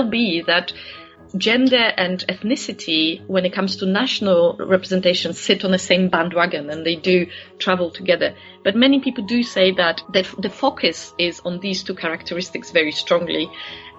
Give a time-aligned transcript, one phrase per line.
[0.00, 0.72] well be that
[1.36, 6.84] gender and ethnicity, when it comes to national representation, sit on the same bandwagon and
[6.84, 7.26] they do
[7.58, 8.34] travel together.
[8.64, 13.48] But many people do say that the focus is on these two characteristics very strongly.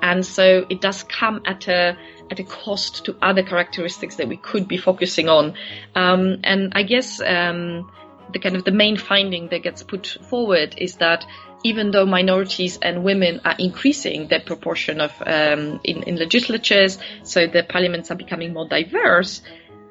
[0.01, 1.97] And so it does come at a
[2.31, 5.53] at a cost to other characteristics that we could be focusing on.
[5.95, 7.91] Um, and I guess um,
[8.31, 11.25] the kind of the main finding that gets put forward is that
[11.63, 17.47] even though minorities and women are increasing their proportion of um, in, in legislatures, so
[17.47, 19.41] the parliaments are becoming more diverse.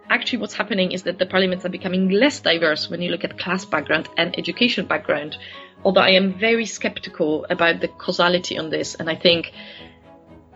[0.09, 3.39] Actually, what's happening is that the parliaments are becoming less diverse when you look at
[3.39, 5.37] class background and education background.
[5.85, 9.53] Although I am very skeptical about the causality on this, and I think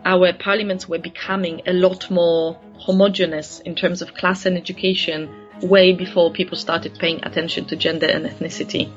[0.03, 5.93] our parliaments were becoming a lot more homogenous in terms of class and education way
[5.93, 8.91] before people started paying attention to gender and ethnicity.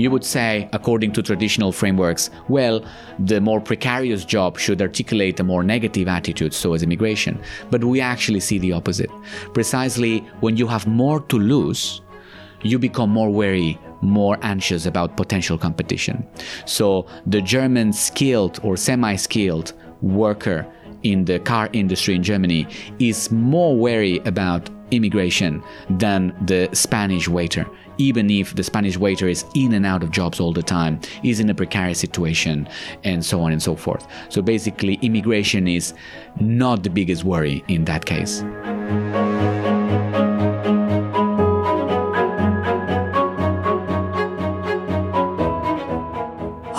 [0.00, 2.82] You would say, according to traditional frameworks, well,
[3.18, 7.38] the more precarious job should articulate a more negative attitude towards immigration.
[7.70, 9.10] But we actually see the opposite.
[9.52, 12.00] Precisely when you have more to lose,
[12.62, 16.26] you become more wary, more anxious about potential competition.
[16.64, 20.66] So the German skilled or semi skilled worker
[21.02, 22.66] in the car industry in Germany
[22.98, 27.66] is more wary about immigration than the Spanish waiter,
[27.98, 31.40] even if the Spanish waiter is in and out of jobs all the time, is
[31.40, 32.68] in a precarious situation,
[33.04, 34.06] and so on and so forth.
[34.28, 35.94] So basically, immigration is
[36.40, 38.42] not the biggest worry in that case.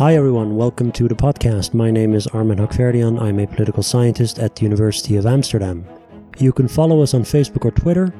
[0.01, 1.75] Hi everyone, welcome to the podcast.
[1.75, 3.21] My name is Armin Hakhverdian.
[3.21, 5.85] I'm a political scientist at the University of Amsterdam.
[6.37, 8.13] You can follow us on Facebook or Twitter.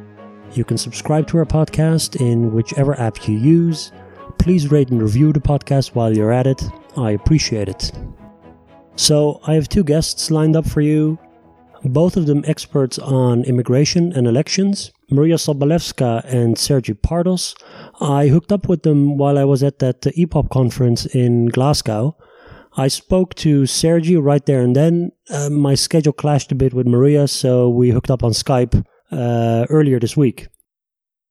[0.54, 3.92] You can subscribe to our podcast in whichever app you use.
[4.38, 6.64] Please rate and review the podcast while you're at it.
[6.98, 7.92] I appreciate it.
[8.96, 11.18] So, I have two guests lined up for you,
[11.84, 14.92] both of them experts on immigration and elections.
[15.10, 17.56] Maria Sobolewska and Sergi Pardos.
[18.00, 22.16] I hooked up with them while I was at that EPOP conference in Glasgow.
[22.78, 25.12] I spoke to Sergi right there and then.
[25.30, 29.66] Uh, my schedule clashed a bit with Maria, so we hooked up on Skype uh,
[29.70, 30.48] earlier this week.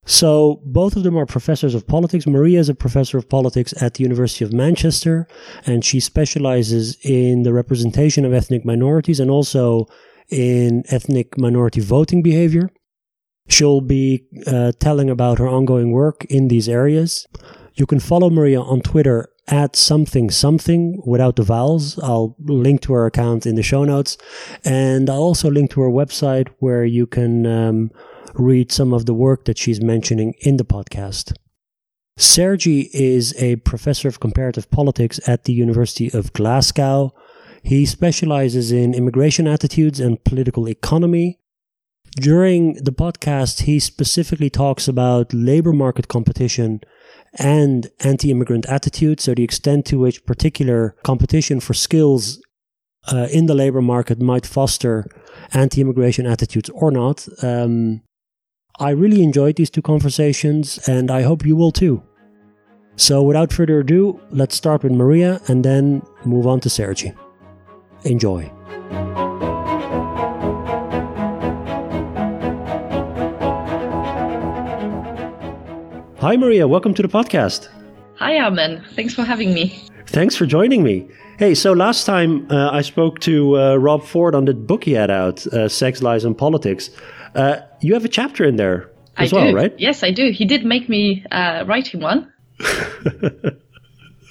[0.06, 2.26] So, both of them are professors of politics.
[2.26, 5.26] Maria is a professor of politics at the University of Manchester,
[5.66, 9.86] and she specializes in the representation of ethnic minorities and also
[10.30, 12.70] in ethnic minority voting behavior.
[13.48, 17.26] She'll be uh, telling about her ongoing work in these areas.
[17.74, 21.98] You can follow Maria on Twitter at something something without the vowels.
[21.98, 24.16] I'll link to her account in the show notes.
[24.64, 27.90] And I'll also link to her website where you can um,
[28.34, 31.32] read some of the work that she's mentioning in the podcast.
[32.16, 37.14] Sergi is a professor of comparative politics at the University of Glasgow.
[37.62, 41.38] He specializes in immigration attitudes and political economy.
[42.16, 46.80] During the podcast, he specifically talks about labor market competition
[47.38, 52.42] and anti immigrant attitudes, so the extent to which particular competition for skills
[53.12, 55.06] uh, in the labor market might foster
[55.52, 57.26] anti immigration attitudes or not.
[57.42, 58.02] Um,
[58.78, 62.02] I really enjoyed these two conversations, and I hope you will too.
[62.96, 67.12] So, without further ado, let's start with Maria and then move on to Sergi.
[68.04, 68.50] Enjoy.
[76.20, 76.68] Hi, Maria.
[76.68, 77.68] Welcome to the podcast.
[78.16, 78.84] Hi, Armin.
[78.94, 79.82] Thanks for having me.
[80.06, 81.08] Thanks for joining me.
[81.38, 84.92] Hey, so last time uh, I spoke to uh, Rob Ford on the book he
[84.92, 86.90] had out, uh, Sex, Lies, and Politics.
[87.34, 89.56] Uh, you have a chapter in there as I well, do.
[89.56, 89.74] right?
[89.78, 90.30] Yes, I do.
[90.30, 92.30] He did make me uh, write him one.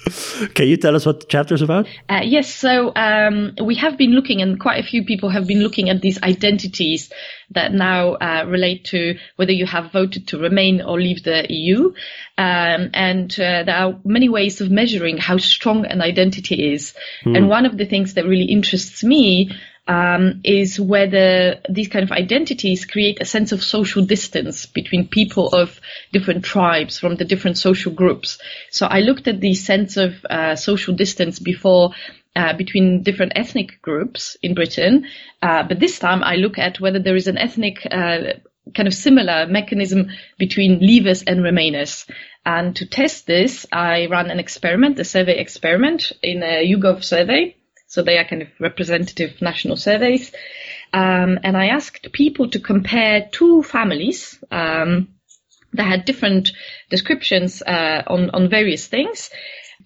[0.54, 1.86] Can you tell us what the chapter is about?
[2.08, 5.62] Uh, yes, so um, we have been looking, and quite a few people have been
[5.62, 7.12] looking at these identities
[7.50, 11.92] that now uh, relate to whether you have voted to remain or leave the EU.
[12.38, 16.94] Um, and uh, there are many ways of measuring how strong an identity is.
[17.24, 17.36] Mm.
[17.36, 19.50] And one of the things that really interests me
[19.90, 25.48] um, is whether these kind of identities create a sense of social distance between people
[25.48, 25.80] of
[26.12, 28.38] different tribes from the different social groups.
[28.70, 31.90] So I looked at the sense of uh, social distance before
[32.36, 35.06] uh, between different ethnic groups in Britain,
[35.42, 38.18] uh, but this time I look at whether there is an ethnic uh,
[38.76, 42.08] kind of similar mechanism between leavers and remainers.
[42.46, 47.56] And to test this, I ran an experiment, a survey experiment in a YouGov survey
[47.90, 50.32] so they are kind of representative national surveys.
[50.92, 55.08] Um, and I asked people to compare two families, um,
[55.72, 56.52] that had different
[56.88, 59.30] descriptions uh, on on various things.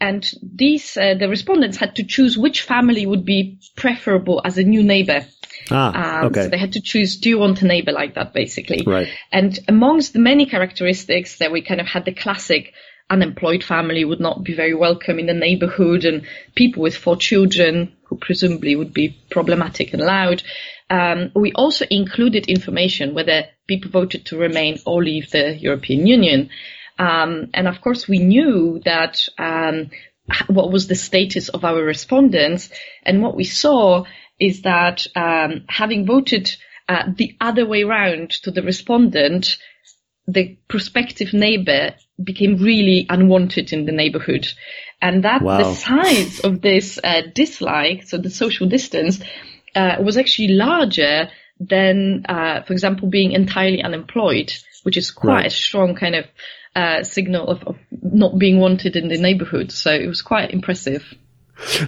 [0.01, 4.65] And these, uh, the respondents had to choose which family would be preferable as a
[4.65, 5.25] new neighbor.
[5.71, 6.43] Ah, Um, okay.
[6.43, 8.83] So they had to choose, do you want a neighbor like that, basically?
[8.85, 9.09] Right.
[9.31, 12.75] And amongst the many characteristics that we kind of had the classic
[13.11, 17.95] unemployed family would not be very welcome in the neighborhood and people with four children
[18.05, 20.43] who presumably would be problematic and loud.
[20.91, 26.51] Um, we also included information whether people voted to remain or leave the European Union.
[26.99, 29.91] Um, and of course, we knew that um,
[30.47, 32.71] what was the status of our respondents,
[33.03, 34.05] and what we saw
[34.39, 36.55] is that um, having voted
[36.89, 39.59] uh, the other way round to the respondent,
[40.27, 44.47] the prospective neighbor became really unwanted in the neighborhood.
[45.03, 45.59] And that Wow.
[45.59, 49.21] the size of this uh, dislike, so the social distance,
[49.75, 51.29] uh, was actually larger
[51.61, 54.53] than, uh, for example, being entirely unemployed,
[54.83, 55.47] which is quite Right.
[55.47, 56.25] a strong kind of
[56.77, 59.71] uh, signal of, of not being wanted in the neighborhood.
[59.73, 61.05] So it was quite impressive.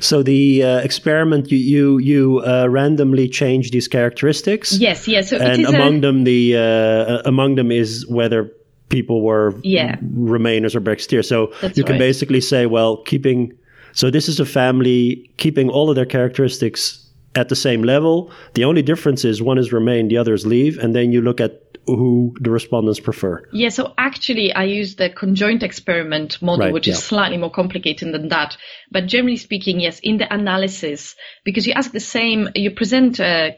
[0.01, 4.79] So the uh, experiment you you, you uh, randomly change these characteristics.
[4.79, 5.31] Yes, yes.
[5.31, 8.53] So and among a, them the uh, among them is whether
[8.89, 9.97] people were Yeah.
[10.15, 11.99] remainers or brexiteers so That's you can right.
[12.09, 13.53] basically say well keeping
[13.93, 17.03] so this is a family keeping all of their characteristics
[17.35, 20.79] at the same level the only difference is one is remain the other is leave
[20.79, 25.09] and then you look at who the respondents prefer Yeah, so actually I use the
[25.09, 26.95] conjoint experiment model, Right, which yeah.
[26.95, 28.57] is slightly more complicated than that.
[28.91, 33.51] But generally speaking, yes, in the analysis, because you ask the same, you present uh,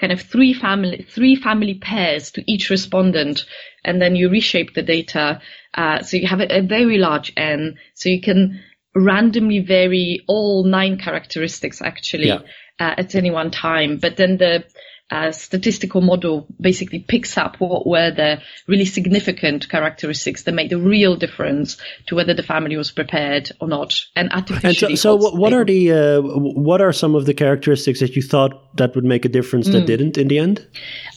[0.00, 3.44] kind of three family, three family pairs to each respondent,
[3.84, 5.40] and then you reshape the data.
[5.74, 8.62] Uh, so you have a, a very large N, so you can
[8.94, 12.40] randomly vary all nine characteristics actually Yeah.
[12.80, 13.98] uh, at any one time.
[13.98, 14.64] But then the
[15.10, 20.78] uh, statistical model basically picks up what were the really significant characteristics that made the
[20.78, 21.76] real difference
[22.06, 24.30] to whether the family was prepared or not, and
[24.62, 28.22] and so, so what, are the uh, what are some of the characteristics that you
[28.22, 29.72] thought that would make a difference Hmm.
[29.72, 30.66] that didn't in the end?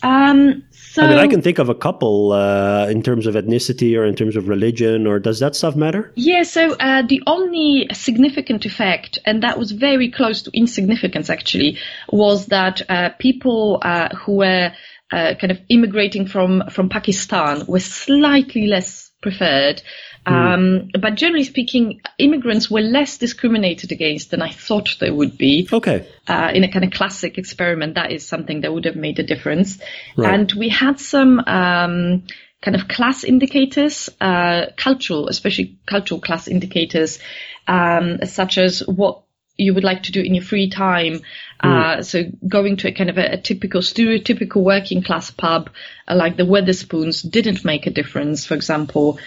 [0.01, 0.63] Um,
[0.93, 4.05] so I mean, I can think of a couple uh, in terms of ethnicity or
[4.05, 6.11] in terms of religion, or does that stuff matter?
[6.13, 11.79] Yeah, so uh, the only significant effect, and that was very close to insignificance actually,
[12.11, 14.71] was that uh, people uh, who were
[15.11, 19.81] uh, kind of immigrating from, from Pakistan were slightly less preferred.
[20.25, 25.67] Um, but generally speaking, immigrants were less discriminated against than I thought they would be
[25.71, 26.07] Okay.
[26.27, 29.23] uh, in a kind of classic experiment, that is something that would have made a
[29.23, 29.79] difference.
[30.15, 30.33] Right.
[30.33, 32.23] And we had some um,
[32.61, 37.19] kind of class indicators, uh, cultural, especially cultural class indicators,
[37.67, 39.23] um, such as what
[39.57, 41.21] you would like to do in your free time.
[41.63, 45.69] Uh, so going to a kind of a, a typical, stereotypical working class pub,
[46.07, 49.18] uh, like the Wetherspoons, didn't make a difference, for example.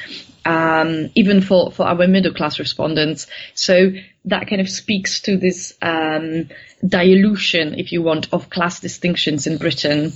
[0.44, 3.26] Um, even for, for our middle class respondents.
[3.54, 3.90] So
[4.26, 6.50] that kind of speaks to this, um,
[6.86, 10.12] dilution, if you want, of class distinctions in Britain.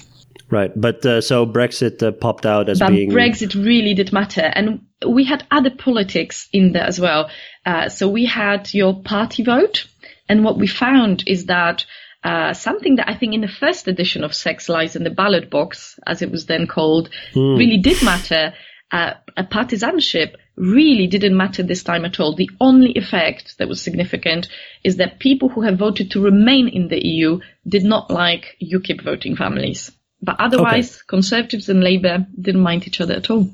[0.49, 0.71] Right.
[0.75, 3.11] But uh, so Brexit uh, popped out as But being.
[3.11, 4.43] Brexit really did matter.
[4.43, 7.31] And we had other politics in there as well.
[7.67, 9.87] Uh, so we had your party vote.
[10.29, 11.87] And what we found is that
[12.23, 15.51] uh, something that I think in the first edition of Sex Lies and the Ballot
[15.51, 18.53] Box, as it was then called, really did matter.
[18.93, 22.35] Uh, a partisanship really didn't matter this time at all.
[22.35, 24.49] The only effect that was significant
[24.85, 29.03] is that people who have voted to remain in the EU did not like UKIP
[29.03, 29.91] voting families.
[30.21, 33.49] But otherwise, Conservatives and Labour didn't mind each other at all.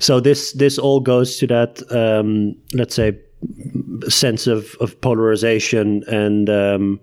[0.00, 3.18] So this this all goes to that um, let's say
[4.08, 7.00] sense of, of polarization and um,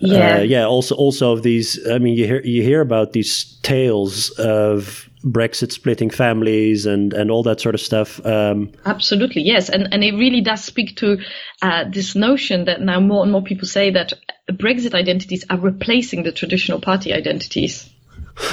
[0.00, 0.36] Yeah.
[0.36, 1.78] uh, yeah also also of these.
[1.88, 7.30] I mean you hear you hear about these tales of Brexit splitting families and and
[7.30, 8.24] all that sort of stuff.
[8.24, 11.18] Um, Absolutely, yes, and and it really does speak to
[11.62, 14.12] uh, this notion that now more and more people say that
[14.50, 17.90] Brexit identities are replacing the traditional party identities.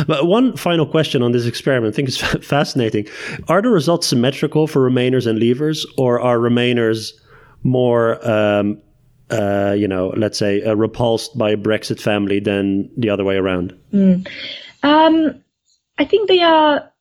[0.08, 3.08] But one final question on this experiment, I think it's fascinating.
[3.48, 7.14] Are the results symmetrical for Remainers and Leavers, or are Remainers
[7.64, 8.82] more, um,
[9.36, 13.36] uh, you know, let's say, uh, repulsed by a Brexit family than the other way
[13.36, 13.74] around?
[14.84, 15.44] Um,
[15.98, 16.92] I think they are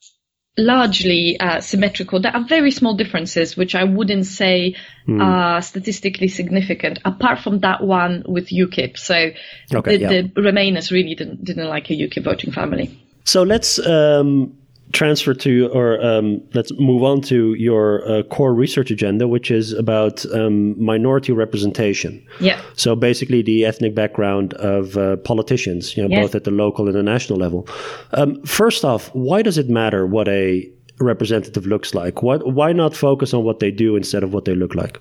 [0.56, 2.20] largely uh, symmetrical.
[2.20, 4.76] There are very small differences, which I wouldn't say
[5.08, 8.96] are statistically significant, apart from that one with UKIP.
[8.96, 9.30] So
[9.72, 10.08] Okay, the, yeah.
[10.08, 13.00] the Remainers really didn't didn't like a UKIP voting family.
[13.24, 14.56] So let's um,
[14.94, 19.72] transfer to, or um, let's move on to your uh, core research agenda, which is
[19.72, 22.24] about um, minority representation.
[22.40, 22.62] Yeah.
[22.76, 26.94] So basically, the ethnic background of uh, politicians, you know, both at the local and
[26.94, 27.68] the national level.
[28.12, 30.70] Um, first off, why does it matter what a
[31.00, 32.22] representative looks like?
[32.22, 35.00] What, why not focus on what they do instead of what they look like?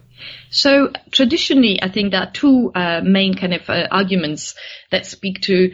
[0.50, 4.56] So traditionally, I think there are two uh, main kind of uh, arguments
[4.92, 5.72] that speak to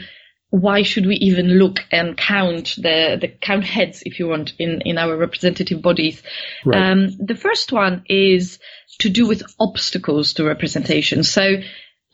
[0.49, 4.81] why should we even look and count the, the count heads, if you want, in,
[4.81, 6.23] in our representative bodies.
[6.65, 6.91] Right.
[6.91, 8.59] Um, the first one is
[8.99, 11.23] to do with obstacles to representation.
[11.23, 11.57] So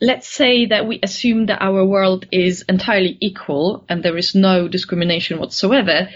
[0.00, 4.68] let's say that we assume that our world is entirely equal and there is no
[4.68, 6.08] discrimination whatsoever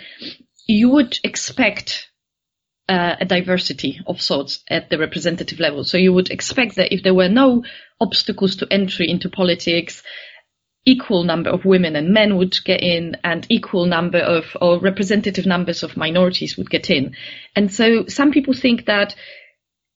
[0.71, 2.09] you would expect
[2.89, 5.83] uh, a diversity of sorts at the representative level.
[5.83, 7.65] So you would expect that if there were no
[8.01, 10.03] obstacles to entry into politics,
[10.87, 15.47] equal number of women and men would get in and equal number of or representative
[15.47, 17.15] numbers of minorities would get in.
[17.55, 19.15] And so some people think that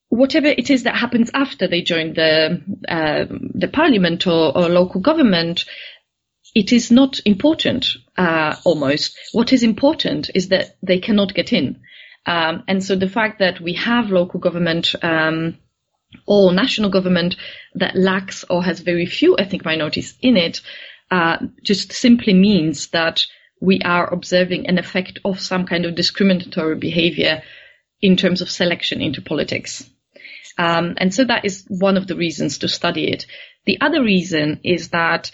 [0.08, 3.24] whatever it is that happens after they join the uh,
[3.54, 5.64] the parliament or, or local government
[6.54, 7.86] it is not important
[8.16, 9.18] uh, almost.
[9.32, 11.80] What is important is that they cannot get in.
[12.26, 15.58] Um, and so the fact that we have local government um,
[16.26, 17.36] or national government
[17.74, 20.60] that lacks or has very few ethnic minorities in it
[21.10, 23.24] uh, just simply means that
[23.60, 27.42] we are observing an effect of some kind of discriminatory behavior
[28.00, 29.88] in terms of selection into politics.
[30.58, 33.26] Um, and so that is one of the reasons to study it.
[33.64, 35.30] The other reason is that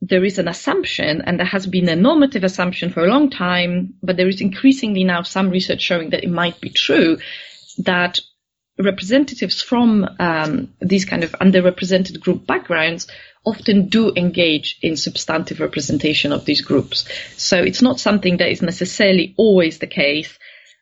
[0.00, 3.94] there is an assumption, and there has been a normative assumption for a long time,
[4.02, 7.18] but there is increasingly now some research showing that it might be true
[7.78, 8.20] that
[8.78, 13.06] representatives from um, these kind of underrepresented group backgrounds
[13.44, 17.08] often do engage in substantive representation of these groups.
[17.36, 20.36] So it's not something that is necessarily always the case,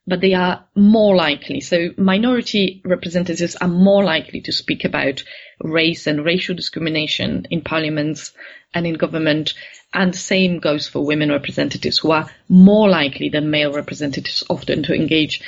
[0.06, 1.60] but they are more likely.
[1.60, 5.22] So minority representatives are more likely to speak about
[5.62, 8.32] race and racial discrimination in parliaments
[8.72, 9.54] and in government.
[9.92, 14.82] And the same goes for women representatives who are more likely than male representatives often
[14.84, 15.42] to engage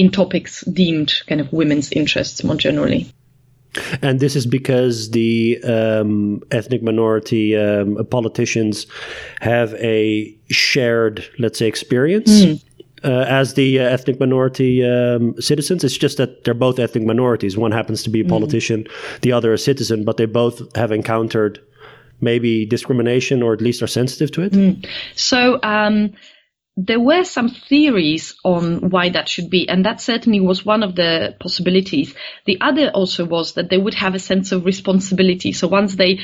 [0.00, 3.06] in topics deemed kind of women's interests more generally.
[4.00, 8.86] And this is because the um, ethnic minority um, politicians
[9.40, 12.30] have a shared, let's say, experience.
[12.30, 12.64] Mm.
[13.02, 15.82] Uh, as the uh, ethnic minority um, citizens.
[15.82, 17.56] It's just that they're both ethnic minorities.
[17.56, 18.28] One happens to be a hmm.
[18.28, 19.20] politician, mm.
[19.22, 21.58] the other a citizen, but they both have encountered
[22.20, 24.52] maybe discrimination or at least are sensitive to it?
[24.52, 24.86] Mm.
[25.14, 26.12] So um,
[26.76, 30.94] there were some theories on why that should be, and that certainly was one of
[30.94, 32.14] the possibilities.
[32.46, 35.52] The other also was that they would have a sense of responsibility.
[35.52, 36.20] So once they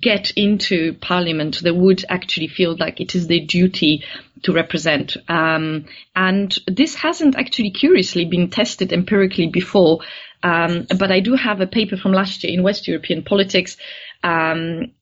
[0.00, 4.04] get into parliament, they would actually feel like it is their duty
[4.42, 5.16] to represent.
[5.28, 10.00] Um, and this hasn't actually curiously been tested empirically before.
[10.42, 13.76] Um, but I do have a paper from last year in West European politics
[14.22, 14.92] um,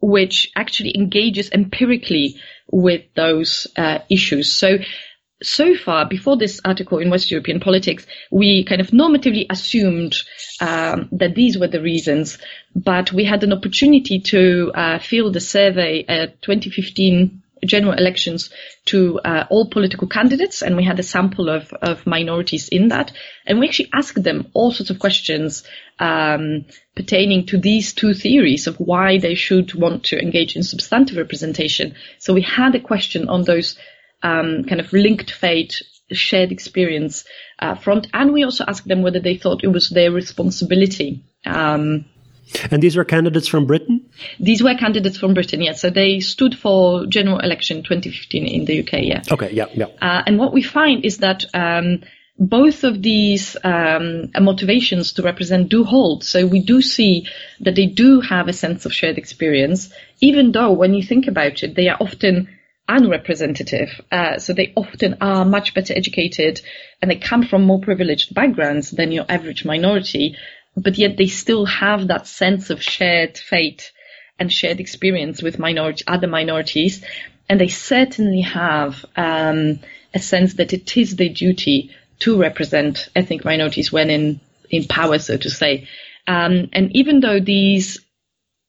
[0.00, 2.40] which actually engages empirically
[2.70, 4.52] with those uh, issues.
[4.52, 4.78] So,
[5.42, 10.16] so far, before this article in West European politics, we kind of normatively assumed
[10.60, 12.38] um, that these were the reasons,
[12.74, 18.50] but we had an opportunity to uh, field a survey at 2015 general elections
[18.86, 23.12] to uh, all political candidates, and we had a sample of, of minorities in that.
[23.46, 25.64] And we actually asked them all sorts of questions
[25.98, 31.16] um, pertaining to these two theories of why they should want to engage in substantive
[31.16, 31.94] representation.
[32.18, 33.76] So we had a question on those
[34.22, 37.24] um, kind of linked fate, shared experience
[37.58, 41.24] uh, front, and we also asked them whether they thought it was their responsibility.
[41.44, 42.06] Um,
[42.70, 44.08] and these were candidates from Britain?
[44.40, 45.80] These were candidates from Britain, yes.
[45.80, 49.22] So they stood for general election 2015 in the UK, yeah.
[49.30, 49.86] Okay, yeah, yeah.
[50.00, 52.02] Uh, and what we find is that um,
[52.38, 56.24] both of these um, motivations to represent do hold.
[56.24, 57.26] So we do see
[57.60, 61.62] that they do have a sense of shared experience, even though when you think about
[61.62, 62.48] it, they are often
[62.88, 64.00] unrepresentative.
[64.10, 66.60] Uh, so they often are much better educated
[67.02, 70.36] and they come from more privileged backgrounds than your average minority
[70.80, 73.92] but yet they still have that sense of shared fate
[74.38, 75.60] and shared experience with
[76.06, 77.04] other minorities.
[77.48, 79.80] And they certainly have um,
[80.14, 85.18] a sense that it is their duty to represent ethnic minorities when in, in power,
[85.18, 85.88] so to say.
[86.26, 87.98] Um, and even though these,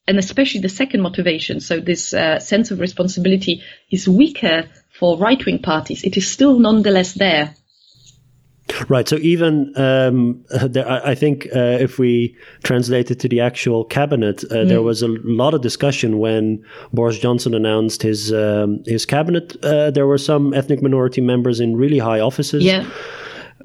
[0.07, 5.59] and especially the second motivation, so this uh, sense of responsibility is weaker for right-wing
[5.59, 7.53] parties, it is still nonetheless there
[8.87, 9.07] Right.
[9.07, 14.43] So even um, there, I think uh, if we translate it to the actual cabinet,
[14.45, 14.67] uh, mm.
[14.67, 19.55] there was a lot of discussion when Boris Johnson announced his um, his cabinet.
[19.63, 22.63] Uh, there were some ethnic minority members in really high offices.
[22.63, 22.89] Yeah.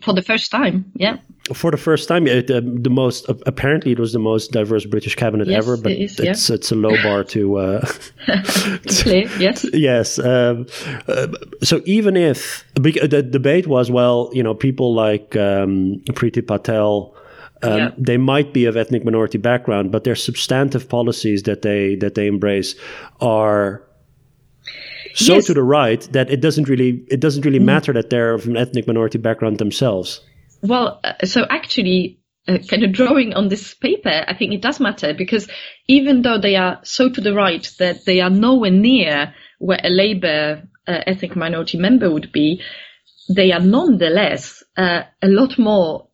[0.03, 1.19] For the first time, yeah.
[1.53, 5.15] For the first time, it, uh, the most apparently it was the most diverse British
[5.15, 6.55] cabinet yes, ever, but it is, it's yeah.
[6.55, 7.57] it's a low bar to.
[7.57, 7.87] Uh,
[8.89, 9.67] Clear, yes.
[9.75, 10.19] yes.
[10.19, 10.67] Um,
[11.07, 11.29] uh,
[11.63, 17.15] so even if the debate was, well, you know, people like um, Priti Patel.
[17.63, 17.91] Um, Yeah.
[17.97, 22.27] They might be of ethnic minority background, but their substantive policies that they that they
[22.27, 22.75] embrace
[23.21, 23.83] are
[25.15, 25.47] so Yes.
[25.47, 28.57] to the right that it doesn't really it doesn't really matter that they're of an
[28.57, 30.21] ethnic minority background themselves.
[30.64, 34.80] Well, uh, so actually, uh, kind of drawing on this paper, I think it does
[34.80, 35.47] matter because
[35.88, 39.90] even though they are so to the right that they are nowhere near where a
[39.90, 42.62] Labour uh, ethnic minority member would be,
[43.28, 46.09] they are nonetheless uh, a lot more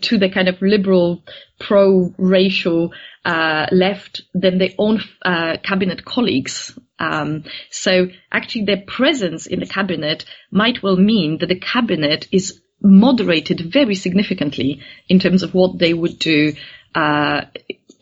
[0.00, 1.22] to the kind of liberal,
[1.60, 2.92] pro-racial
[3.24, 6.78] uh, left than their own uh, cabinet colleagues.
[6.98, 12.60] Um, so actually, their presence in the cabinet might well mean that the cabinet is
[12.82, 16.52] moderated very significantly in terms of what they would do
[16.94, 17.42] uh,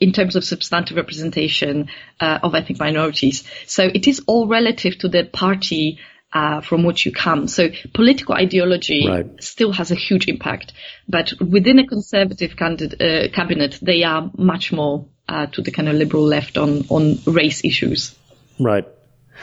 [0.01, 1.89] in terms of substantive representation
[2.21, 3.45] uh, of ethnic minorities.
[3.67, 5.99] So it is all relative to the party
[6.33, 7.47] uh, from which you come.
[7.47, 9.43] So political ideology Right.
[9.43, 10.73] still has a huge impact,
[11.09, 15.89] but within a conservative candid- uh, cabinet, they are much more uh, to the kind
[15.89, 18.15] of liberal left on on race issues.
[18.59, 18.87] Right.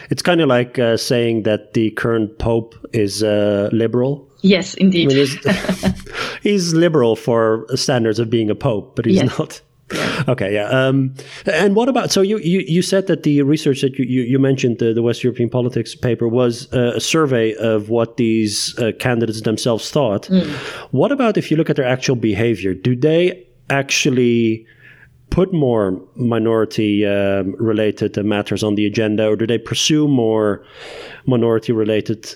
[0.10, 4.28] It's kind of like uh, saying that the current pope is uh, liberal.
[4.42, 5.08] Yes, I indeed.
[5.10, 5.36] mean, he's,
[6.44, 9.38] he's liberal for standards of being a pope, but he's Yes.
[9.38, 9.62] not.
[10.28, 10.70] Okay, yeah.
[10.70, 11.16] Um,
[11.52, 12.12] and what about?
[12.12, 15.02] So you, you, you said that the research that you, you, you mentioned, the, the
[15.02, 20.30] West European politics paper, was uh, a survey of what these uh, candidates themselves thought.
[20.92, 22.76] What about if you look at their actual behavior?
[22.76, 24.66] Do they actually
[25.30, 30.64] put more minority um, related matters on the agenda, or do they pursue more
[31.26, 32.36] minority related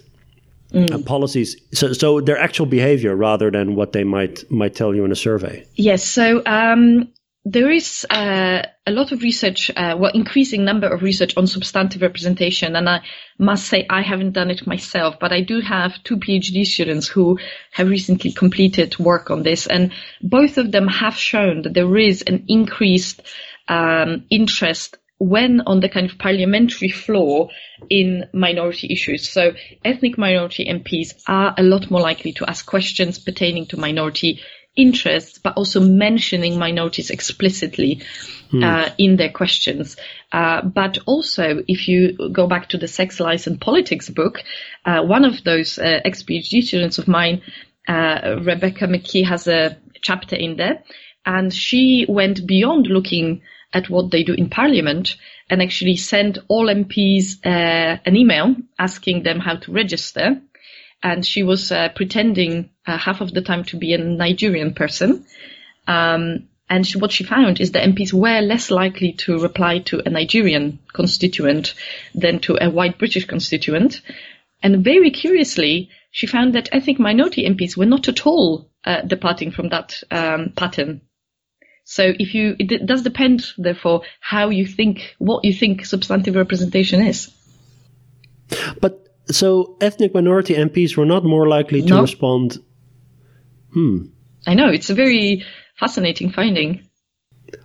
[0.74, 1.56] uh, policies?
[1.74, 5.16] So, so their actual behavior rather than what they might might tell you in a
[5.16, 5.66] survey.
[5.76, 6.04] Yes.
[6.04, 7.10] So um,
[7.46, 12.02] there is uh, a lot of research, uh, well, increasing number of research on substantive
[12.02, 13.02] representation, and I
[13.38, 17.40] must say I haven't done it myself, but I do have two PhD students who
[17.72, 22.22] have recently completed work on this, and both of them have shown that there is
[22.22, 23.22] an increased
[23.68, 27.50] um, interest when on the kind of parliamentary floor
[27.90, 29.30] in minority issues.
[29.30, 29.54] So
[29.84, 34.42] ethnic minority MPs are a lot more likely to ask questions pertaining to minority
[34.76, 38.02] interests, but also mentioning minorities explicitly
[38.62, 39.98] uh, in their questions.
[40.32, 44.44] Uh, but also, if you go back to the Sex, Lies and Politics book,
[44.86, 47.42] uh, one of those uh, ex-PhD students of mine,
[47.88, 50.84] uh, Rebecca McKee, has a chapter in there,
[51.26, 53.42] and she went beyond looking
[53.74, 55.16] at what they do in Parliament
[55.50, 60.42] and actually sent all MPs uh, an email asking them how to register
[61.04, 65.26] and she was uh, pretending uh, half of the time to be a Nigerian person.
[65.86, 70.02] Um, and she, what she found is that MPs were less likely to reply to
[70.04, 71.74] a Nigerian constituent
[72.16, 74.02] than to a white British constituent.
[74.64, 79.52] And very curiously, she found that ethnic minority MPs were not at all uh, departing
[79.52, 81.02] from that um, pattern.
[81.84, 87.02] So if you, it does depend, therefore, how you think, what you think substantive representation
[87.02, 87.30] is.
[88.80, 92.02] But so ethnic minority MPs were not more likely to No.
[92.02, 92.58] respond.
[93.74, 94.06] Hmm.
[94.46, 95.44] I know, it's a very
[95.80, 96.82] fascinating finding.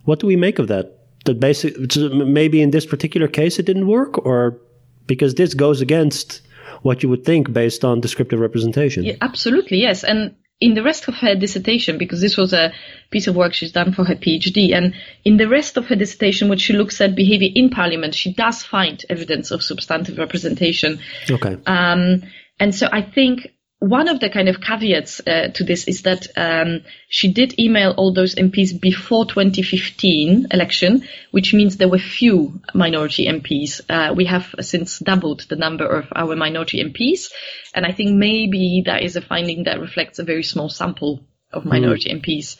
[0.04, 0.94] What do we make of that?
[1.24, 1.74] That basic
[2.12, 4.60] maybe in this particular case it didn't work, or
[5.06, 6.40] because this goes against
[6.82, 9.04] what you would think based on descriptive representation.
[9.04, 10.04] Yeah, absolutely, yes.
[10.04, 12.72] And in the rest of her dissertation, because this was a
[13.10, 14.94] piece of work she's done for her PhD, and
[15.24, 18.62] in the rest of her dissertation, which she looks at behavior in Parliament, she does
[18.62, 20.98] find evidence of substantive representation.
[21.30, 21.56] Okay.
[21.66, 22.22] Um,
[22.58, 26.26] and so I think one of the kind of caveats uh, to this is that
[26.36, 32.60] um, she did email all those MPs before 2015 election, which means there were few
[32.74, 33.80] minority MPs.
[33.88, 37.30] Uh, we have since doubled the number of our minority MPs,
[37.72, 41.20] and I think maybe that is a finding that reflects a very small sample
[41.52, 42.58] of minority MPs.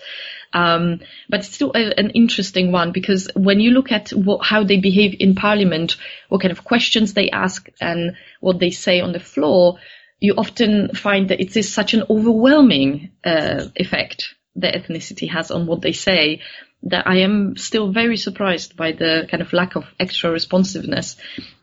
[0.52, 4.64] Um, but it's still a, an interesting one because when you look at what, how
[4.64, 5.96] they behave in Parliament,
[6.28, 9.78] what kind of questions they ask, and what they say on the floor,
[10.20, 15.66] you often find that it is such an overwhelming uh, effect that ethnicity has on
[15.66, 16.40] what they say
[16.83, 21.16] that I am still very surprised by the kind of lack of extra responsiveness.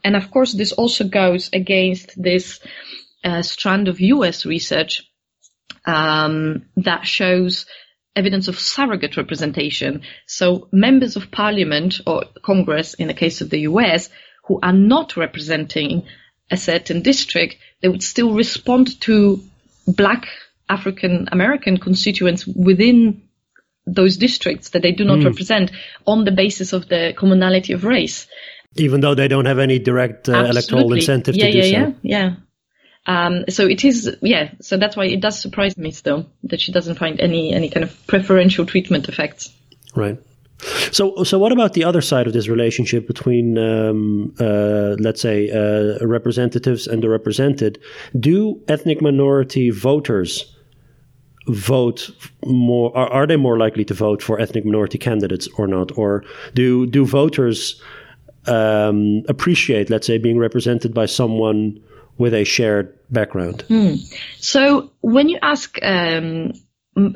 [0.04, 2.60] And of course, this also goes against this
[3.24, 5.10] uh, strand of US research
[5.86, 7.66] um, that shows
[8.14, 10.02] evidence of surrogate representation.
[10.26, 14.10] So members of parliament or Congress, in the case of the US,
[14.44, 16.04] who are not representing
[16.50, 19.42] a certain district, they would still respond to
[19.86, 20.26] black
[20.68, 23.22] African American constituents within
[23.86, 25.26] those districts that they do not mm.
[25.26, 25.70] represent
[26.06, 28.26] on the basis of the commonality of race.
[28.74, 31.70] Even though they don't have any direct uh, electoral incentive yeah, to do yeah, so.
[31.70, 32.34] Yeah, yeah,
[33.06, 34.50] um, so it is, yeah.
[34.60, 37.84] So that's why it does surprise me still that she doesn't find any any kind
[37.84, 39.52] of preferential treatment effects.
[39.94, 40.18] Right.
[40.90, 45.50] So, so what about the other side of this relationship between, um, uh, let's say,
[45.50, 47.78] uh, representatives and the represented?
[48.18, 50.56] Do ethnic minority voters
[51.48, 52.10] vote
[52.44, 52.96] more?
[52.96, 55.96] Are, are they more likely to vote for ethnic minority candidates or not?
[55.98, 57.80] Or do do voters
[58.46, 61.80] um, appreciate, let's say, being represented by someone
[62.18, 63.64] with a shared background?
[63.68, 63.98] Mm.
[64.38, 66.52] So, when you ask um,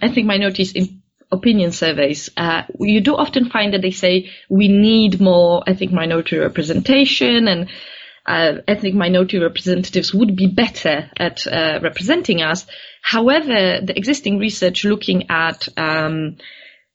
[0.03, 1.00] ethnic minorities in
[1.33, 6.39] opinion surveys, uh, you do often find that they say we need more ethnic minority
[6.39, 7.69] representation and
[8.27, 12.67] uh, ethnic minority representatives would be better at uh, representing us.
[13.03, 16.37] However, the existing research looking at um,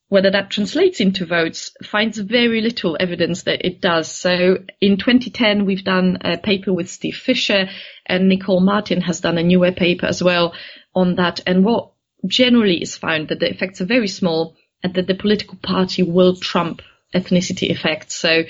[0.08, 4.10] whether that translates into votes finds very little evidence that it does.
[4.10, 7.67] So in 2010, we've done a paper with Steve Fisher
[8.06, 10.54] and Nicole Martin has done a newer paper as well
[10.93, 11.41] on that.
[11.48, 11.91] And what
[12.27, 16.35] generally is found that the effects are very small and that the political party will
[16.35, 16.81] trump
[17.13, 18.15] ethnicity effects.
[18.15, 18.43] So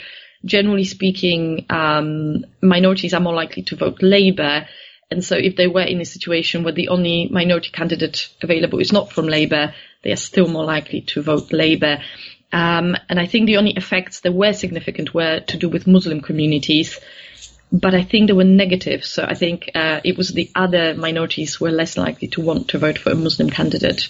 [0.44, 4.68] generally speaking, um, minorities are more likely to vote Labour.
[5.12, 8.92] And so if they were in a situation where the only minority candidate available is
[8.92, 12.00] not from Labour, they are still more likely to vote Labour.
[12.52, 16.22] Um, and I think the only effects that were significant were to do with Muslim
[16.22, 17.00] communities
[17.72, 19.04] but I think they were negative.
[19.04, 22.78] So I think uh, it was the other minorities were less likely to want to
[22.78, 24.10] vote for a Muslim candidate.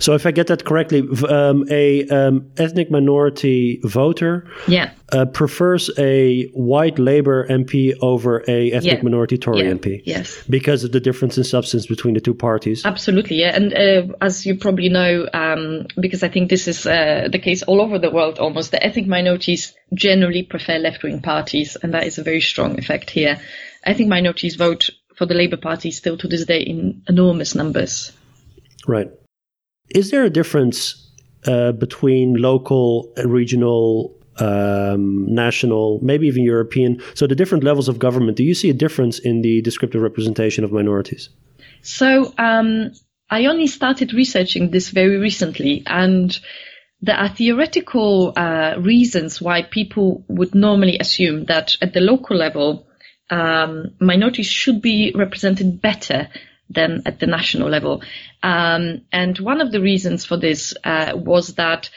[0.00, 4.92] So, if I get that correctly, um, a um, ethnic minority voter yeah.
[5.12, 9.02] uh, prefers a white Labour MP over a ethnic yeah.
[9.02, 9.72] minority Tory yeah.
[9.72, 10.02] MP.
[10.04, 12.84] Yes, because of the difference in substance between the two parties.
[12.84, 13.54] Absolutely, yeah.
[13.54, 17.62] And uh, as you probably know, um, because I think this is uh, the case
[17.62, 22.18] all over the world, almost the ethnic minorities generally prefer left-wing parties, and that is
[22.18, 23.40] a very strong effect here.
[23.84, 28.12] Ethnic minorities vote for the Labour Party still to this day in enormous numbers.
[28.86, 29.10] Right.
[29.90, 31.10] Is there a difference
[31.46, 37.00] uh, between local, regional, um, national, maybe even European?
[37.14, 38.36] So the different levels of government.
[38.36, 41.30] Do you see a difference in the descriptive representation of minorities?
[41.82, 42.92] So um,
[43.30, 46.38] I only started researching this very recently, and
[47.00, 52.86] there are theoretical uh, reasons why people would normally assume that at the local level,
[53.30, 56.28] um, minorities should be represented better
[56.70, 58.02] than at the national level.
[58.42, 61.90] Um, and one of the reasons for this uh, was that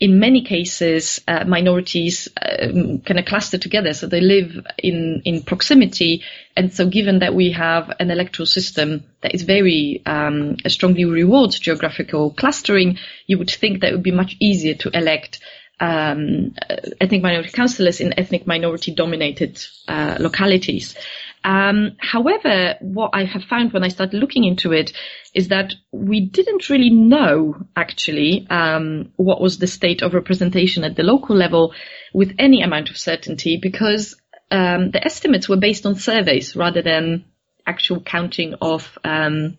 [0.00, 5.42] in many cases, uh, minorities um, kind of cluster together, so they live in in
[5.42, 6.22] proximity.
[6.56, 11.58] And so, given that we have an electoral system that is very um, strongly rewards
[11.58, 15.40] geographical clustering, you would think that it would be much easier to elect
[15.80, 16.54] um,
[17.00, 20.94] ethnic minority councillors in ethnic minority dominated uh, localities.
[21.42, 24.92] Um, however, what I have found when I started looking into it
[25.34, 30.96] is that we didn't really know actually um, what was the state of representation at
[30.96, 31.72] the local level
[32.12, 37.24] with any amount of certainty because um, the estimates were based on surveys rather than
[37.66, 39.56] actual counting of um,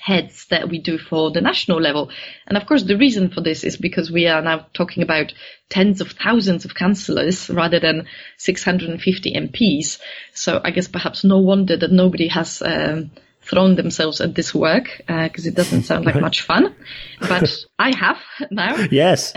[0.00, 2.10] heads that we do for the national level.
[2.46, 5.32] And of course, the reason for this is because we are now talking about
[5.68, 9.98] tens of thousands of councillors rather than 650 MPs.
[10.34, 13.10] So I guess perhaps no wonder that nobody has um,
[13.42, 16.74] thrown themselves at this work because uh, it doesn't sound like much fun.
[17.20, 18.18] But I have
[18.50, 18.76] now.
[18.90, 19.32] Yes.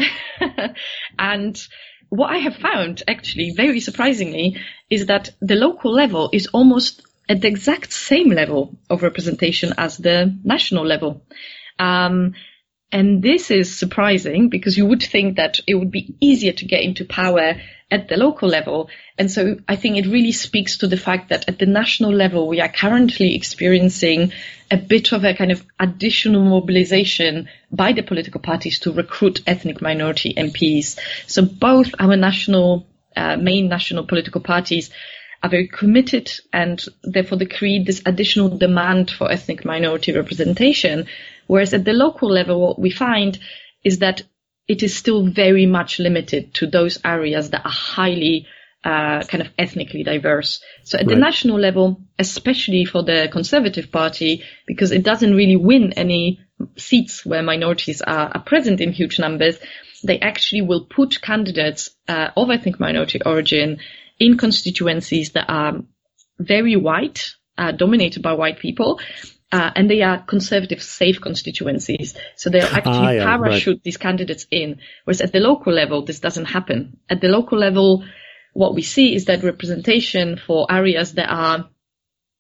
[1.20, 1.68] and
[2.10, 4.58] what I have found actually very surprisingly
[4.90, 9.96] is that the local level is almost at the exact same level of representation as
[9.96, 11.26] the national level.
[11.80, 12.34] Um,
[12.92, 16.84] and this is surprising because you would think that it would be easier to get
[16.84, 17.56] into power
[17.90, 18.90] at the local level.
[19.18, 22.50] And so I think it really speaks to the fact that at the national level,
[22.50, 24.34] we are currently experiencing
[24.70, 29.82] a bit of a kind of additional mobilization by the political parties to recruit ethnic
[29.82, 31.00] minority MPs.
[31.28, 34.92] So both our national, uh, main national political parties
[35.44, 41.08] are very committed and therefore they create this additional demand for ethnic minority representation.
[41.48, 43.40] Whereas at the local level, what we find
[43.84, 44.24] is that
[44.68, 48.48] it is still very much limited to those areas that are highly
[48.84, 50.62] uh, kind of ethnically diverse.
[50.84, 51.10] So at right.
[51.10, 56.40] the national level, especially for the Conservative Party, because it doesn't really win any
[56.78, 59.58] seats where minorities are, are present in huge numbers,
[60.04, 63.80] they actually will put candidates uh, of ethnic minority origin
[64.22, 65.82] in constituencies that are
[66.38, 69.00] very white, uh, dominated by white people,
[69.52, 72.16] uh, and they are conservative safe constituencies.
[72.36, 73.84] So they'll actually Ah, yeah, parachute right.
[73.84, 74.80] these candidates in.
[75.04, 77.00] Whereas at the local level, this doesn't happen.
[77.10, 78.06] At the local level,
[78.54, 81.70] what we see is that representation for areas that are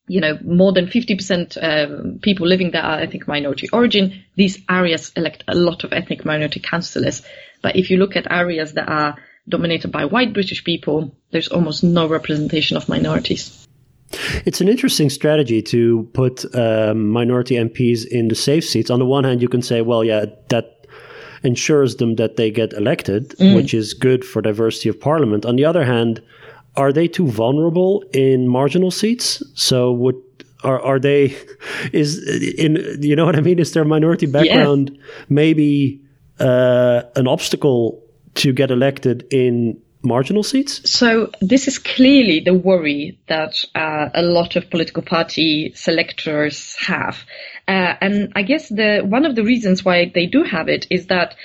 [0.08, 4.24] you know, more than 50% um, people living there are ethnic minority origin.
[4.36, 7.24] These areas elect a lot of ethnic minority councillors.
[7.64, 9.16] But if you look at areas that are
[9.48, 13.68] dominated by white British people, there's almost no representation of minorities.
[14.46, 18.90] It's an interesting strategy to put um, minority MPs in the safe seats.
[18.90, 20.86] On the one hand, you can say, well, yeah, that
[21.44, 25.46] ensures them that they get elected, which is good for diversity of parliament.
[25.46, 26.22] On the other hand,
[26.76, 29.42] are they too vulnerable in marginal seats?
[29.56, 30.16] So would
[30.64, 31.36] are are they
[31.94, 32.20] is
[32.58, 33.60] in you know what I mean?
[33.60, 34.98] Is their minority background
[35.30, 36.02] maybe
[36.40, 38.01] uh, an obstacle
[38.36, 40.90] to get elected in marginal seats?
[40.90, 47.24] So this is clearly the worry that uh, a lot of political party selectors have,
[47.68, 51.08] uh, and I guess the one of the reasons why they do have it is
[51.08, 51.36] that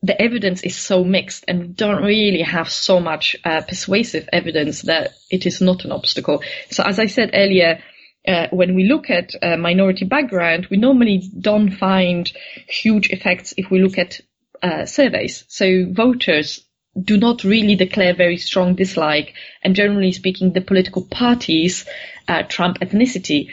[0.00, 5.10] the evidence is so mixed, and don't really have so much uh, persuasive evidence that
[5.28, 6.42] it is not an obstacle.
[6.70, 7.82] So as I said earlier.
[8.26, 12.30] Uh, when we look at uh, minority background, we normally don't find
[12.68, 14.20] huge effects if we look at
[14.62, 15.44] uh, surveys.
[15.48, 16.64] So voters
[17.00, 21.86] do not really declare very strong dislike, and generally speaking, the political parties
[22.26, 23.48] uh, trump ethnicity.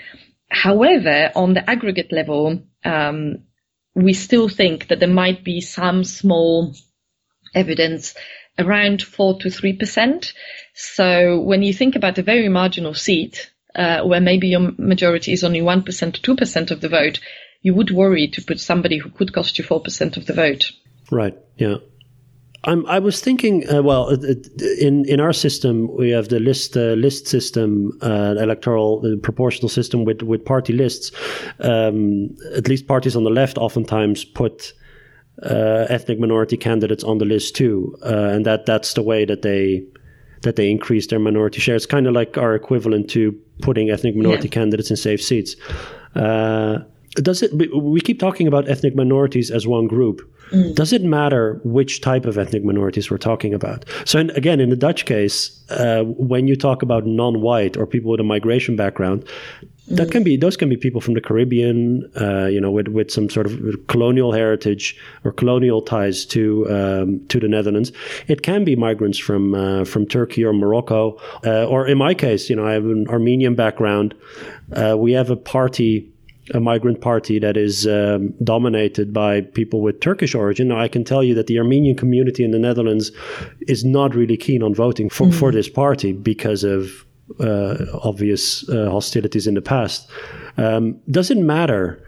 [0.49, 3.43] However, on the aggregate level, um,
[3.93, 6.73] we still think that there might be some small
[7.53, 8.15] evidence
[8.57, 10.33] around four to three percent.
[10.73, 15.43] So when you think about a very marginal seat, uh, where maybe your majority is
[15.43, 17.19] only one to percent, two percent of the vote,
[17.61, 20.71] you would worry to put somebody who could cost you four percent of the vote.
[21.11, 21.37] Right.
[21.57, 21.77] Yeah.
[22.67, 23.63] I'm, I was thinking.
[23.71, 24.09] Uh, well,
[24.81, 29.69] in in our system, we have the list uh, list system, uh, electoral uh, proportional
[29.69, 31.11] system with with party lists.
[31.59, 34.73] Um, at least parties on the left oftentimes put
[35.43, 39.43] uh, ethnic minority candidates on the list too, uh, and that that's the way that
[39.43, 39.83] they
[40.41, 41.75] that they increase their minority share.
[41.75, 44.53] It's kind of like our equivalent to putting ethnic minority Yeah.
[44.61, 45.55] candidates in safe seats.
[47.15, 47.53] Does it?
[47.53, 50.21] we- keep talking about ethnic minorities as one group.
[50.73, 53.83] Does it matter which type of ethnic minorities we're talking about?
[54.05, 58.11] So in, again, in the Dutch case, uh, when you talk about non-white or people
[58.11, 59.27] with a migration background,
[59.87, 63.11] that can be those can be people from the Caribbean, uh, you know, with with
[63.11, 67.91] some sort of colonial heritage or colonial ties to um, to the Netherlands.
[68.27, 72.49] It can be migrants from uh, from Turkey or Morocco, uh, or in my case,
[72.49, 74.15] you know, I have an Armenian background.
[74.73, 76.11] Uh, we have a party
[76.53, 80.67] a migrant party that is um, dominated by people with Turkish origin.
[80.67, 83.11] Now, I can tell you that the Armenian community in the Netherlands
[83.61, 87.05] is not really keen on voting for, for this party because of
[87.39, 90.09] uh, obvious uh, hostilities in the past.
[90.57, 92.01] Um, does it matter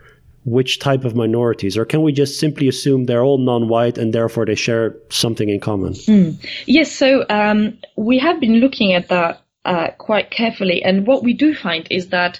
[0.46, 4.46] which type of minorities, or can we just simply assume they're all non-white and therefore
[4.46, 5.94] they share something in common?
[6.68, 11.34] Yes, so um, we have been looking at that uh, quite carefully, and what we
[11.34, 12.40] do find is that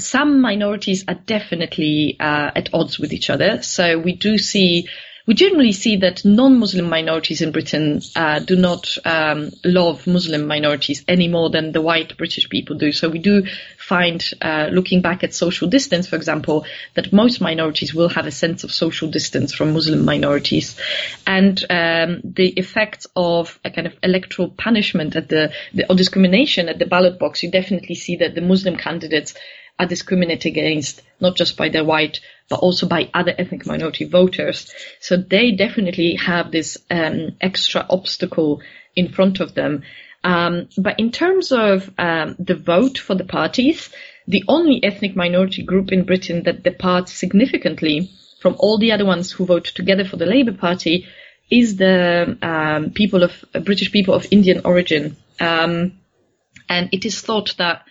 [0.00, 3.62] some minorities are definitely uh, at odds with each other.
[3.62, 4.88] So we do see,
[5.26, 11.04] we generally see that non-Muslim minorities in Britain uh, do not um, love Muslim minorities
[11.06, 12.90] any more than the white British people do.
[12.90, 13.44] So we do
[13.78, 18.30] find, uh, looking back at social distance, for example, that most minorities will have a
[18.30, 20.76] sense of social distance from Muslim minorities,
[21.26, 26.68] and um, the effects of a kind of electoral punishment at the, the or discrimination
[26.68, 27.42] at the ballot box.
[27.42, 29.34] You definitely see that the Muslim candidates
[29.80, 34.74] are discriminated against not just by their white but also by other ethnic minority voters.
[35.00, 38.60] So they definitely have this um, extra obstacle
[38.94, 39.84] in front of them.
[40.24, 43.88] Um, but in terms of um, the vote for the parties,
[44.26, 49.30] the only ethnic minority group in Britain that departs significantly from all the other ones
[49.30, 51.06] who vote together for the Labour Party
[51.50, 53.32] is the um, people of
[53.64, 55.16] British people of Indian origin.
[55.38, 56.00] Um,
[56.68, 57.84] and it is thought that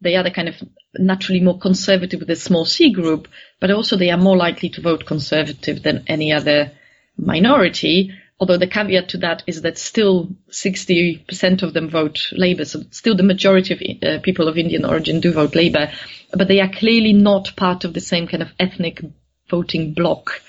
[0.00, 0.54] they are the kind of
[0.98, 3.28] naturally more conservative with a small C group,
[3.60, 6.72] but also they are more likely to vote conservative than any other
[7.16, 8.12] minority.
[8.38, 13.14] Although the caveat to that is that still 60% of them vote Labour, so still
[13.14, 15.92] the majority of uh, people of Indian origin do vote Labour,
[16.32, 19.02] but they are clearly not part of the same kind of ethnic
[19.50, 20.40] voting bloc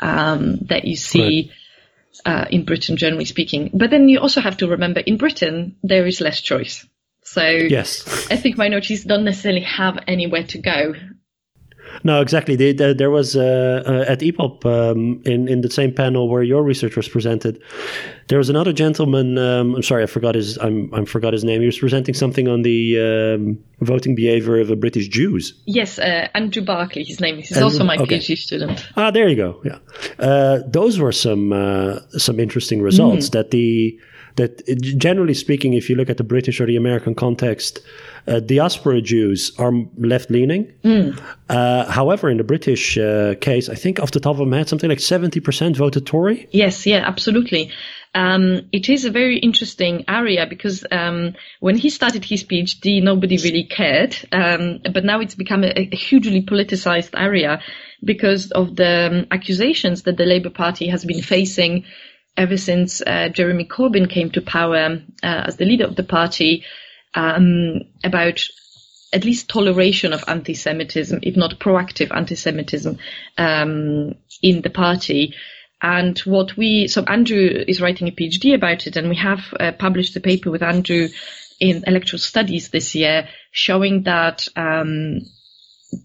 [0.00, 1.50] um, that you see
[2.24, 3.70] uh, in Britain, generally speaking.
[3.72, 6.86] But then you also have to remember, in Britain there is less choice.
[7.32, 8.04] So Yes.
[8.30, 10.94] ethnic minorities don't necessarily have anywhere to go.
[12.04, 12.56] No, exactly.
[12.56, 16.42] They, they, there was uh, uh, at EPOP um, in in the same panel where
[16.42, 17.62] your research was presented.
[18.28, 19.36] There was another gentleman.
[19.38, 20.56] Um, I'm sorry, I forgot his.
[20.58, 21.60] I'm I forgot his name.
[21.60, 25.54] He was presenting something on the um, voting behavior of the British Jews.
[25.66, 27.04] Yes, uh, Andrew Barclay.
[27.04, 27.38] His name.
[27.38, 28.18] Is he's also my okay.
[28.18, 28.86] PhD student.
[28.96, 29.60] Ah, there you go.
[29.64, 29.78] Yeah,
[30.18, 33.28] uh, those were some uh, some interesting results.
[33.28, 33.32] Mm.
[33.32, 33.98] That the
[34.36, 34.66] that
[34.98, 37.80] generally speaking, if you look at the British or the American context,
[38.26, 40.72] uh, diaspora Jews are left leaning.
[40.84, 41.20] Mm.
[41.48, 44.68] Uh, however, in the British uh, case, I think off the top of my head,
[44.68, 46.48] something like 70% voted Tory.
[46.52, 47.70] Yes, yeah, absolutely.
[48.14, 53.38] Um, it is a very interesting area because um, when he started his PhD, nobody
[53.38, 54.16] really cared.
[54.30, 57.62] Um, but now it's become a, a, hugely politicized area
[58.04, 61.84] because of the um, accusations that the Labour Party has been facing
[62.36, 66.64] ever since uh, Jeremy Corbyn came to power uh, as the leader of the party
[67.14, 68.44] um, about
[69.12, 72.98] at least toleration of anti-Semitism, if not proactive anti-Semitism
[73.36, 75.34] um, in the party.
[75.82, 79.72] And what we, so Andrew is writing a PhD about it, and we have uh,
[79.72, 81.08] published a paper with Andrew
[81.60, 85.20] in electoral studies this year, showing that um,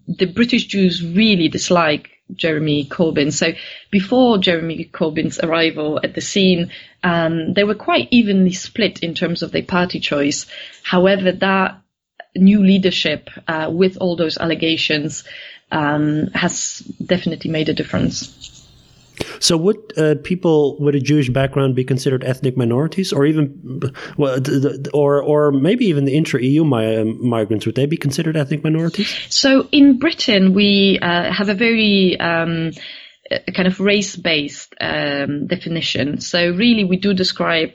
[0.06, 3.32] the British Jews really dislike Jeremy Corbyn.
[3.32, 3.52] So
[3.90, 6.70] before Jeremy Corbyn's arrival at the scene,
[7.02, 10.46] um, they were quite evenly split in terms of their party choice.
[10.82, 11.80] However, that
[12.36, 15.24] new leadership, uh, with all those allegations,
[15.70, 18.57] um, has definitely made a difference.
[19.40, 23.80] So, would uh, people with a Jewish background be considered ethnic minorities, or even,
[24.16, 24.40] well,
[24.92, 29.14] or or maybe even the intra-EU migrants would they be considered ethnic minorities?
[29.28, 32.72] So, in Britain, we uh, have a very um,
[33.54, 36.20] kind of race-based um, definition.
[36.20, 37.70] So, really, we do describe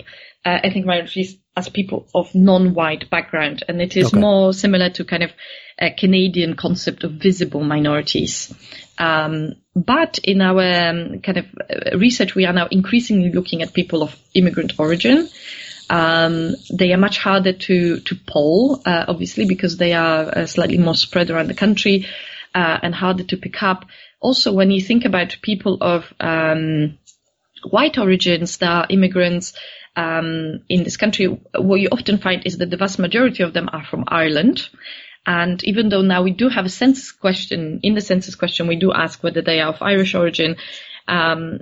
[0.45, 4.19] uh, ethnic minorities as people of non-white background, and it is okay.
[4.19, 5.31] more similar to kind of
[5.79, 8.53] a Canadian concept of visible minorities.
[8.97, 13.73] Um, but in our um, kind of uh, research, we are now increasingly looking at
[13.73, 15.29] people of immigrant origin.
[15.89, 20.77] Um, they are much harder to to poll, uh, obviously, because they are uh, slightly
[20.77, 22.07] more spread around the country
[22.55, 23.85] uh, and harder to pick up.
[24.19, 26.97] Also, when you think about people of um,
[27.69, 29.53] white origins that are immigrants
[29.95, 33.69] um, in this country, what you often find is that the vast majority of them
[33.71, 34.69] are from Ireland.
[35.25, 38.75] And even though now we do have a census question, in the census question, we
[38.75, 40.57] do ask whether they are of Irish origin.
[41.07, 41.61] Um,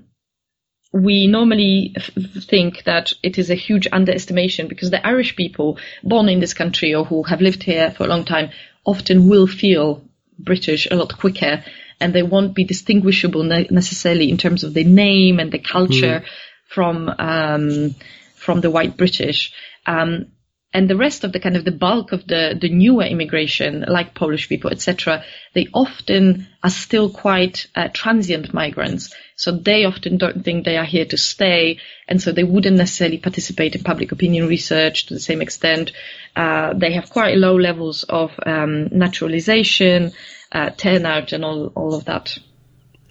[0.91, 2.09] we normally f-
[2.43, 6.93] think that it is a huge underestimation because the Irish people born in this country
[6.93, 8.49] or who have lived here for a long time
[8.83, 10.03] often will feel
[10.37, 11.63] British a lot quicker
[11.99, 16.21] and they won't be distinguishable ne- necessarily in terms of their name and the culture
[16.21, 16.25] mm.
[16.65, 17.95] from um,
[18.35, 19.53] from the white British.
[19.85, 20.31] Um,
[20.73, 24.13] and the rest of the kind of the bulk of the, the newer immigration, like
[24.13, 29.13] Polish people, etc., they often are still quite uh, transient migrants.
[29.35, 33.17] So they often don't think they are here to stay, and so they wouldn't necessarily
[33.17, 35.91] participate in public opinion research to the same extent.
[36.35, 40.13] Uh, they have quite low levels of um, naturalization,
[40.53, 42.37] uh, turnout, and all all of that.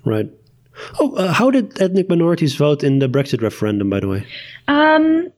[0.04, 0.30] Right.
[0.98, 3.90] Oh, uh, how did ethnic minorities vote in the Brexit referendum?
[3.90, 4.26] By the way.
[4.66, 5.32] Um,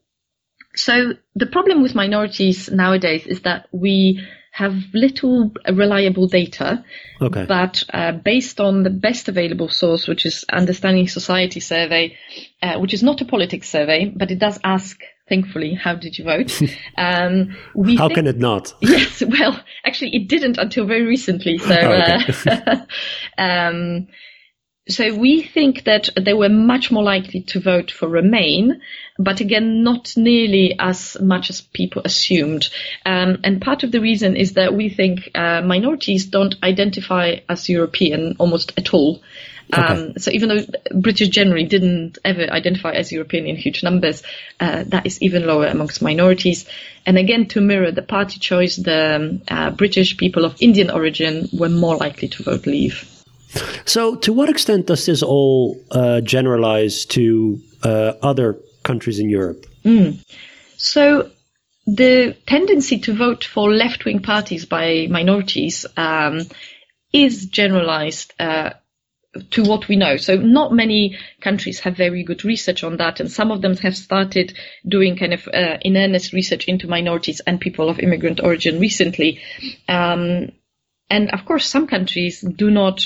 [0.75, 6.85] so the problem with minorities nowadays is that we have little reliable data,
[7.23, 7.47] okay.
[7.47, 12.19] but uh, based on the best available source, which is Understanding Society survey,
[12.63, 16.25] uh, which is not a politics survey, but it does ask, thankfully, how did you
[16.25, 16.61] vote?
[16.99, 18.75] Um, we how think, can it not?
[18.83, 21.57] Yes, well, actually, it didn't until very recently.
[21.57, 22.63] So, oh, okay.
[22.67, 22.77] uh,
[23.43, 24.09] um,
[24.89, 28.83] so we think that they were much more likely to vote for Remain,
[29.23, 32.69] but again, not nearly as much as people assumed.
[33.05, 37.69] Um, and part of the reason is that we think uh, minorities don't identify as
[37.69, 39.23] European almost at all.
[39.73, 39.83] Okay.
[39.83, 40.65] Um, so even though
[41.01, 44.23] British generally didn't ever identify as European in huge numbers,
[44.61, 46.67] uh, that is even lower amongst minorities.
[47.07, 51.49] And again, to mirror the party choice, the um, uh, British people of Indian origin
[51.53, 53.09] were more likely to vote Leave.
[53.85, 59.66] So, to what extent does this all uh, generalize to uh, other countries in Europe?
[59.85, 60.25] Mm.
[60.77, 61.31] So,
[61.87, 66.42] the tendency to vote for left wing parties by minorities um,
[67.13, 68.71] is generalized uh,
[69.50, 70.17] to what we know.
[70.17, 73.96] So not many countries have very good research on that, and some of them have
[73.96, 74.54] started
[74.87, 79.40] doing kind of uh, in earnest research into minorities and people of immigrant origin recently.
[79.88, 80.52] Um,
[81.09, 83.02] and of course, some countries do not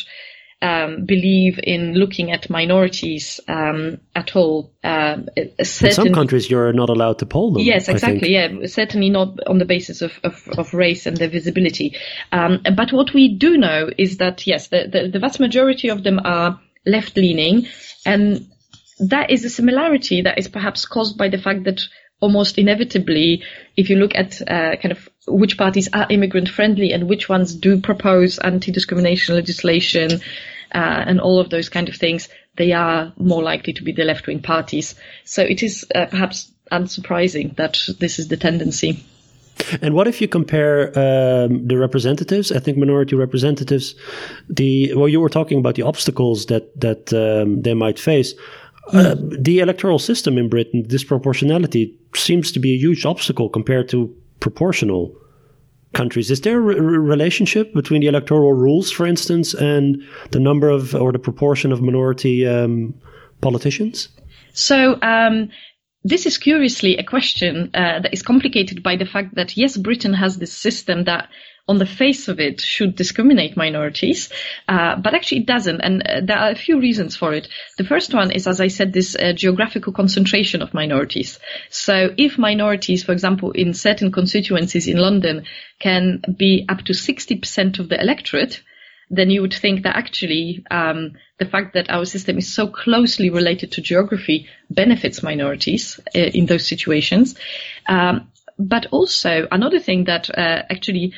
[0.66, 4.72] um, believe in looking at minorities um, at all.
[4.82, 7.62] Um, in some countries, you're not allowed to poll them.
[7.62, 8.32] Yes, exactly.
[8.32, 11.96] Yeah, certainly not on the basis of, of, of race and their visibility.
[12.32, 16.02] Um, but what we do know is that yes, the, the, the vast majority of
[16.02, 17.68] them are left leaning,
[18.04, 18.48] and
[18.98, 21.80] that is a similarity that is perhaps caused by the fact that
[22.20, 23.42] almost inevitably,
[23.76, 27.54] if you look at uh, kind of which parties are immigrant friendly and which ones
[27.54, 30.20] do propose anti-discrimination legislation
[30.76, 34.04] uh, and all of those kind of things, they are more likely to be the
[34.04, 34.94] left-wing parties.
[35.24, 39.02] So it is uh, perhaps unsurprising that this is the tendency.
[39.80, 43.94] And what if you compare um, the representatives, ethnic minority representatives?
[44.50, 48.34] The well, you were talking about the obstacles that that um, they might face.
[48.92, 54.14] Uh, the electoral system in Britain, disproportionality, seems to be a huge obstacle compared to
[54.40, 55.16] proportional
[55.94, 56.30] countries.
[56.30, 60.94] Is there a re- relationship between the electoral rules, for instance, and the number of
[60.94, 62.94] or the proportion of minority um,
[63.40, 64.08] politicians?
[64.52, 65.50] So, um,
[66.04, 70.14] this is curiously a question uh, that is complicated by the fact that yes, Britain
[70.14, 71.28] has this system that
[71.68, 74.30] on the face of it should discriminate minorities,
[74.68, 75.80] uh, but actually it doesn't.
[75.80, 77.48] And uh, there are a few reasons for it.
[77.76, 81.38] The first one is, as I said, this uh, geographical concentration of minorities.
[81.70, 85.44] So if minorities, for example, in certain constituencies in London
[85.80, 88.62] can be up to 60% of the electorate,
[89.10, 93.30] then you would think that actually um, the fact that our system is so closely
[93.30, 97.36] related to geography benefits minorities uh, in those situations.
[97.88, 101.12] Um, but also another thing that uh, actually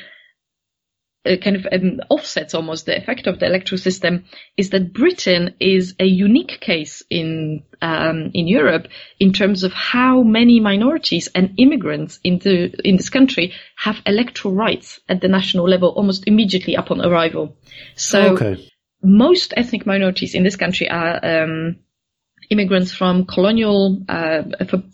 [1.25, 4.23] uh, kind of um, offsets almost the effect of the electoral system
[4.55, 8.87] is that Britain is a unique case in um, in Europe
[9.19, 14.53] in terms of how many minorities and immigrants in the in this country have electoral
[14.53, 17.57] rights at the national level almost immediately upon arrival.
[17.95, 18.69] So okay.
[19.03, 21.77] most ethnic minorities in this country are um,
[22.49, 24.43] immigrants from colonial uh,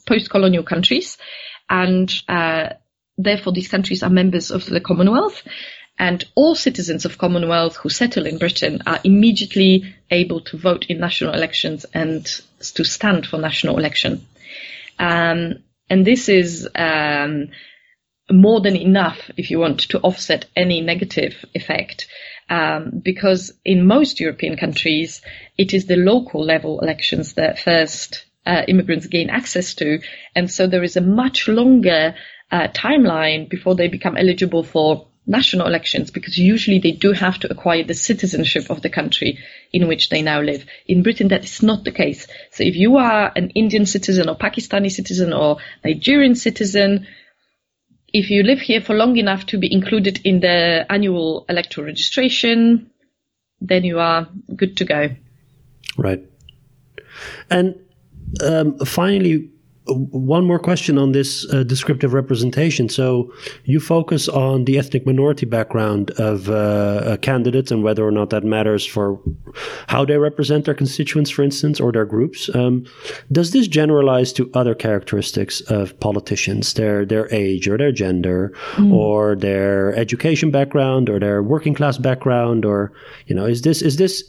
[0.07, 1.17] post-colonial countries,
[1.69, 2.69] and uh,
[3.17, 5.43] therefore these countries are members of the Commonwealth
[5.97, 10.99] and all citizens of Commonwealth who settle in Britain are immediately able to vote in
[10.99, 14.25] national elections and to stand for national election.
[14.99, 17.49] Um, and this is um,
[18.29, 22.07] more than enough, if you want, to offset any negative effect.
[22.49, 25.21] Um, because in most European countries,
[25.57, 29.99] it is the local level elections that first uh, immigrants gain access to.
[30.35, 32.15] And so there is a much longer
[32.51, 37.51] uh, timeline before they become eligible for national elections because usually they do have to
[37.51, 39.39] acquire the citizenship of the country
[39.73, 40.65] in which they now live.
[40.87, 42.27] In Britain, that is not the case.
[42.51, 47.07] So if you are an Indian citizen or Pakistani citizen or Nigerian citizen,
[48.13, 52.91] if you live here for long enough to be included in the annual electoral registration,
[53.61, 55.09] then you are good to go.
[55.97, 56.23] Right.
[57.49, 57.75] And
[58.43, 59.49] um, finally,
[59.87, 62.89] one more question on this uh, descriptive representation.
[62.89, 63.31] So
[63.65, 68.31] you focus on the ethnic minority background of uh, a candidate and whether or not
[68.31, 69.21] that matters for
[69.87, 72.49] how they represent their constituents, for instance, or their groups.
[72.55, 72.85] Um,
[73.31, 78.91] does this generalize to other characteristics of politicians, their their age or their gender, mm.
[78.91, 82.91] or their education background, or their working class background, or
[83.27, 84.23] you know, is this is this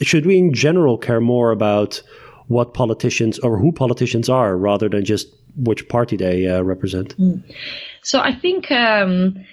[0.00, 2.02] should we in general care more about
[2.52, 7.16] what politicians or who politicians are rather than just which party they uh, represent.
[7.18, 7.42] Mm.
[8.02, 9.44] So I think um,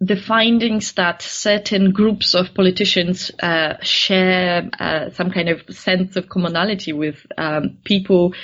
[0.00, 6.28] the findings that certain groups of politicians uh, share uh, some kind of sense of
[6.28, 8.34] commonality with um, people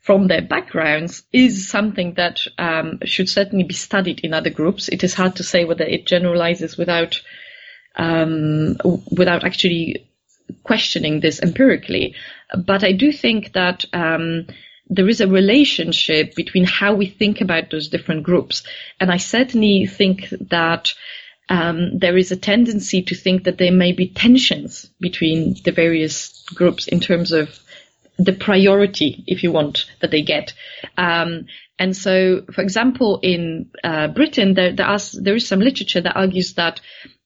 [0.00, 4.88] from their backgrounds is something that um, should certainly be studied in other groups.
[4.88, 7.22] It is hard to say whether it generalizes without
[7.96, 8.76] um,
[9.10, 10.10] without actually
[10.62, 12.14] questioning this empirically.
[12.56, 14.46] But I do think that um,
[14.88, 18.62] there is a relationship between how we think about those different groups.
[19.00, 20.92] And I certainly think that
[21.48, 26.44] um, there is a tendency to think that there may be tensions between the various
[26.54, 27.58] groups in terms of
[28.18, 30.52] the priority, if you want, that they get.
[30.96, 31.46] Um,
[31.78, 36.16] and so, for example, in uh, Britain, there, there, are, there is some literature that
[36.16, 36.80] argues that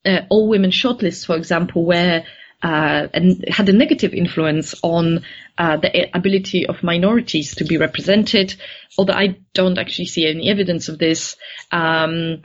[0.07, 2.25] uh, all women shortlists, for example, where
[2.63, 5.25] and had a negative influence on
[5.57, 8.55] uh, the ability of minorities to be represented.
[8.97, 11.37] Although I don't actually see any evidence of this.
[11.73, 12.43] Um,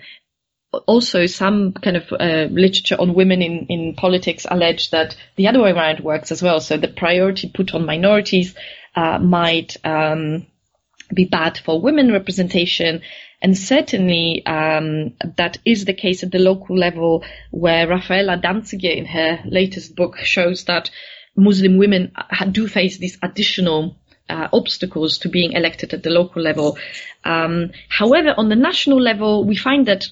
[0.88, 5.62] also, some kind of uh, literature on women in, in politics allege that the other
[5.62, 6.60] way around works as well.
[6.60, 8.56] So the priority put on minorities
[8.96, 10.48] uh, might um,
[11.14, 13.02] be bad for women representation.
[13.44, 19.06] And certainly um, that is the case at the local level, where Rafaela Dancygier, in
[19.06, 20.90] her latest book shows that
[21.36, 22.14] Muslim women
[22.52, 23.98] do face these additional
[24.30, 26.78] uh, obstacles to being elected at the local level.
[27.26, 30.06] Um, however, on the national level, we find that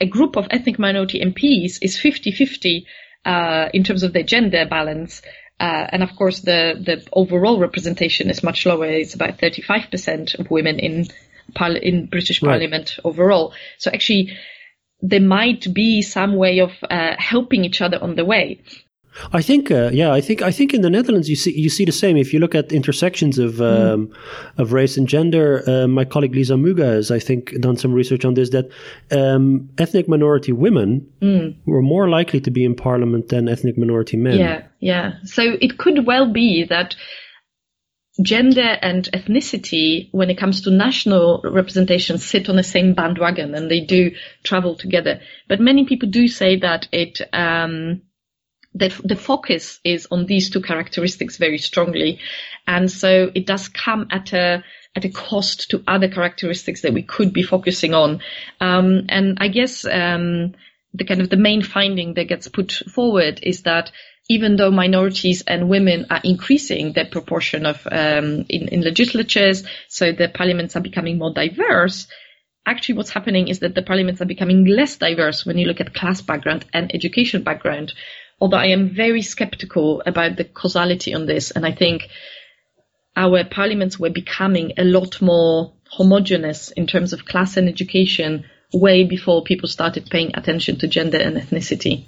[0.00, 2.86] a group of ethnic minority MPs is 50-50
[3.26, 5.20] uh, in terms of their gender balance.
[5.60, 8.86] Uh, and of course, the, the overall representation is much lower.
[8.86, 11.06] It's about 35% of women in
[11.54, 12.50] par- in British right.
[12.50, 13.54] Parliament overall.
[13.78, 14.36] So actually,
[15.00, 18.62] there might be some way of uh, helping each other on the way.
[19.32, 21.84] I think, uh, yeah, I think, I think in the Netherlands you see you see
[21.84, 22.16] the same.
[22.16, 23.94] If you look at intersections of mm.
[23.94, 24.14] um, mm.
[24.58, 28.24] of race and gender, uh, my colleague Liza Mügge has, I think, done some research
[28.24, 28.50] on this.
[28.50, 28.68] That
[29.10, 31.56] um, ethnic minority women mm.
[31.64, 34.38] were more likely to be in parliament than ethnic minority men.
[34.38, 35.12] Yeah, yeah.
[35.24, 36.94] So it could well be that
[38.22, 43.70] gender and ethnicity, when it comes to national representation, sit on the same bandwagon and
[43.70, 44.12] they do
[44.42, 45.20] travel together.
[45.48, 47.20] But many people do say that it.
[47.32, 48.02] Um,
[48.74, 52.20] the, the focus is on these two characteristics very strongly.
[52.66, 54.62] And so it does come at a,
[54.94, 58.20] at a cost to other characteristics that we could be focusing on.
[58.60, 60.54] Um, and I guess, um,
[60.92, 63.92] the kind of the main finding that gets put forward is that
[64.28, 70.12] even though minorities and women are increasing their proportion of um, in, in legislatures, so
[70.12, 72.08] the parliaments are becoming more diverse.
[72.64, 75.94] Actually, what's happening is that the parliaments are becoming less diverse when you look at
[75.94, 77.92] class background and education background,
[78.40, 81.52] although I am very skeptical about the causality on this.
[81.52, 82.08] And I think
[83.14, 89.04] our parliaments were becoming a lot more homogenous in terms of class and education way
[89.04, 92.04] before people started paying attention to gender and ethnicity.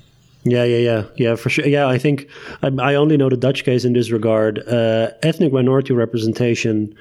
[0.51, 1.67] Yeah, yeah, yeah, yeah, for sure.
[1.67, 2.29] Yeah, I think
[2.63, 4.67] I, I only know the Dutch case in this regard.
[4.67, 6.95] Uh, ethnic minority representation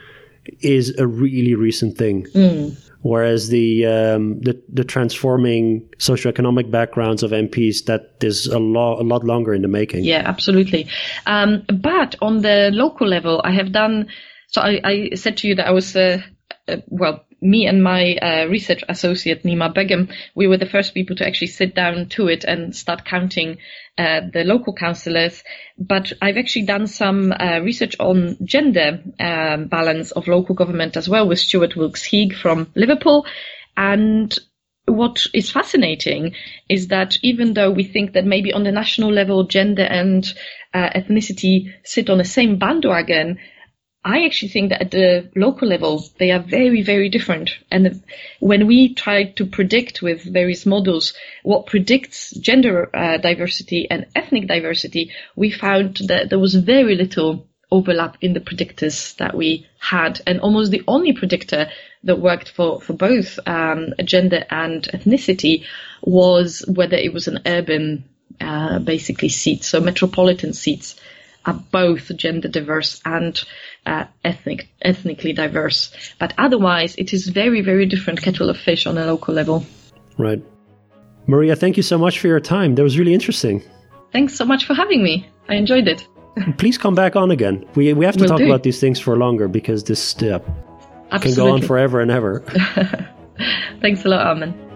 [0.61, 2.25] is a really recent thing.
[2.33, 8.99] Mm whereas the, um, the the transforming socioeconomic backgrounds of MPs that is a lot
[8.99, 10.03] a lot longer in the making.
[10.03, 10.87] Yeah, absolutely.
[11.25, 14.07] Um, but on the local level, I have done.
[14.47, 16.21] So I, I said to you that I was uh,
[16.67, 21.15] uh, well me and my uh, research associate Neema Begum, we were the first people
[21.17, 23.57] to actually sit down to it and start counting
[23.97, 25.43] uh, the local councillors.
[25.77, 31.07] But I've actually done some uh, research on gender um, balance of local government as
[31.07, 33.25] well with Stuart Wilks-Heeg from Liverpool.
[33.75, 34.37] And
[34.85, 36.33] what is fascinating
[36.69, 40.25] is that even though we think that maybe on the national level, gender and
[40.73, 43.37] uh, ethnicity sit on the same bandwagon,
[44.03, 47.57] I actually think that at the local level, they are very, very different.
[47.69, 48.03] And
[48.39, 54.47] when we tried to predict with various models what predicts gender uh, diversity and ethnic
[54.47, 60.21] diversity, we found that there was very little overlap in the predictors that we had.
[60.25, 61.69] And almost the only predictor
[62.03, 65.65] that worked for, for both um, gender and ethnicity
[66.01, 68.05] was whether it was an urban,
[68.39, 69.63] uh, basically seat.
[69.63, 70.95] So metropolitan seats
[71.45, 73.41] are both gender diverse and
[73.87, 75.91] uh, ethnic, ethnically diverse.
[76.19, 79.65] But otherwise, it is very, very different kettle of fish on a local level.
[80.17, 80.43] Right.
[81.25, 82.75] Maria, thank you so much for your time.
[82.75, 83.63] That was really interesting.
[84.11, 85.27] Thanks so much for having me.
[85.49, 86.07] I enjoyed it.
[86.57, 87.65] Please come back on again.
[87.75, 88.45] We, we have to Will talk do.
[88.45, 90.39] about these things for longer because this uh,
[91.19, 92.41] can go on forever and ever.
[93.81, 94.66] Thanks a lot, Armin.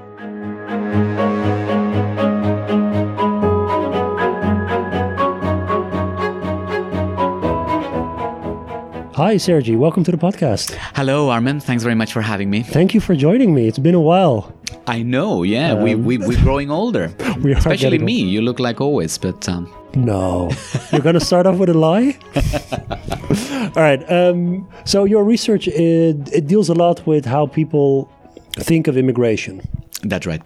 [9.22, 9.76] Hi, Sergi.
[9.76, 10.74] Welcome to the podcast.
[10.96, 11.60] Hello, Armin.
[11.60, 12.64] Thanks very much for having me.
[12.64, 13.68] Thank you for joining me.
[13.68, 14.52] It's been a while.
[14.88, 15.44] I know.
[15.44, 17.14] Yeah, um, we, we, we're growing older.
[17.44, 18.20] we are Especially me.
[18.20, 19.48] You look like always, but.
[19.48, 19.72] Um...
[19.94, 20.50] No.
[20.92, 22.18] You're going to start off with a lie?
[23.76, 24.02] All right.
[24.12, 28.10] Um, so, your research it, it deals a lot with how people
[28.56, 29.62] think of immigration.
[30.04, 30.42] That's right.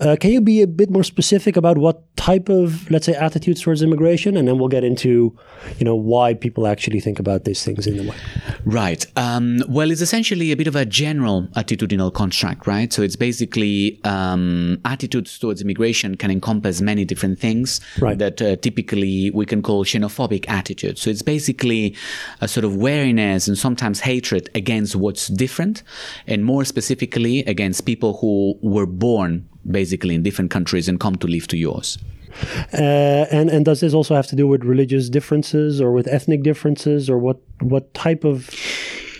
[0.00, 3.60] Uh, can you be a bit more specific about what type of, let's say, attitudes
[3.60, 5.36] towards immigration, and then we'll get into,
[5.78, 8.16] you know, why people actually think about these things in the way.
[8.64, 9.06] Right.
[9.16, 12.92] Um, well, it's essentially a bit of a general attitudinal construct, right?
[12.92, 18.18] So it's basically um, attitudes towards immigration can encompass many different things right.
[18.18, 21.02] that uh, typically we can call xenophobic attitudes.
[21.02, 21.94] So it's basically
[22.40, 25.82] a sort of wariness and sometimes hatred against what's different,
[26.26, 31.26] and more specifically against people who were born basically in different countries and come to
[31.26, 31.98] live to yours.
[32.74, 36.42] Uh, and and does this also have to do with religious differences or with ethnic
[36.42, 38.50] differences or what what type of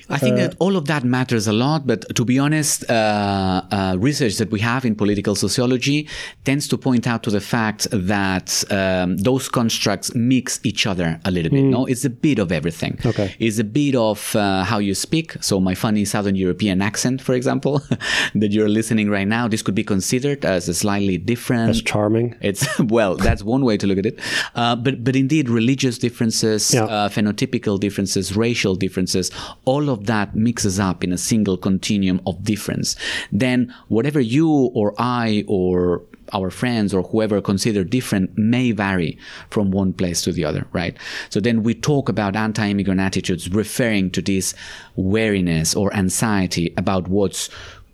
[0.09, 3.97] I think that all of that matters a lot, but to be honest, uh, uh,
[3.99, 6.09] research that we have in political sociology
[6.45, 11.31] tends to point out to the fact that um, those constructs mix each other a
[11.31, 11.65] little bit.
[11.65, 12.99] No, it's a bit of everything.
[13.05, 13.35] Okay.
[13.39, 15.37] It's a bit of uh, how you speak.
[15.43, 17.83] So my funny Southern European accent, for example,
[18.35, 21.67] that you're listening right now, this could be considered as a slightly different.
[21.67, 22.37] That's charming.
[22.41, 24.19] It's well, that's one way to look at it.
[24.55, 26.85] Uh, but but indeed, religious differences, Yeah.
[26.85, 29.31] uh, phenotypical differences, racial differences,
[29.65, 32.97] all of that mixes up in a single continuum of difference.
[33.33, 39.19] Then whatever you or I or our friends or whoever consider different may vary
[39.51, 40.97] from one place to the other, right?
[41.31, 44.55] So then we talk about anti-immigrant attitudes referring to this
[44.97, 47.49] wariness or anxiety about what's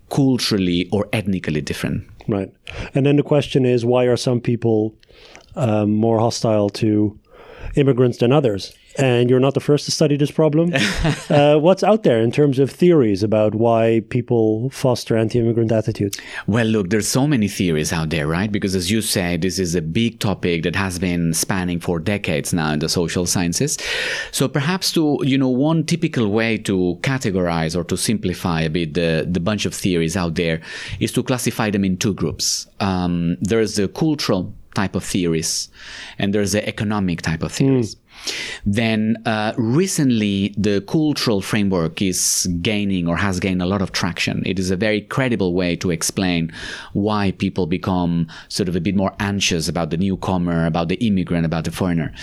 [0.09, 2.07] culturally or ethnically different.
[2.27, 2.51] Right.
[2.93, 4.95] And then the question is why are some people
[5.55, 7.19] um, more hostile to
[7.75, 8.73] immigrants than others?
[8.97, 10.71] And you're not the first to study this problem.
[11.29, 16.19] uh, what's out there in terms of theories about why people foster anti immigrant attitudes?
[16.47, 18.51] Well, look, there's so many theories out there, right?
[18.51, 22.53] Because as you say, this is a big topic that has been spanning for decades
[22.53, 23.77] now in the social sciences.
[24.31, 28.93] So perhaps to, you know, one typical way to categorize or to simplify a bit
[28.93, 30.61] the, the bunch of theories out there
[30.99, 32.67] is to classify them in two groups.
[32.79, 35.69] Um, there's the cultural type of theories
[36.17, 37.95] and there's the economic type of theories.
[38.65, 44.43] Then uh, recently, the cultural framework is gaining or has gained a lot of traction.
[44.45, 46.51] It is a very credible way to explain
[46.93, 51.45] why people become sort of a bit more anxious about the newcomer, about the immigrant,
[51.45, 52.13] about the foreigner.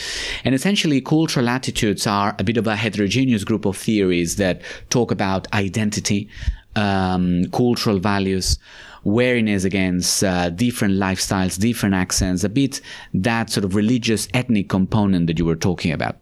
[0.44, 5.10] And essentially, cultural attitudes are a bit of a heterogeneous group of theories that talk
[5.10, 6.28] about identity,
[6.76, 8.58] um, cultural values
[9.04, 12.80] wariness against uh, different lifestyles, different accents, a bit
[13.14, 16.16] that sort of religious ethnic component that you were talking about.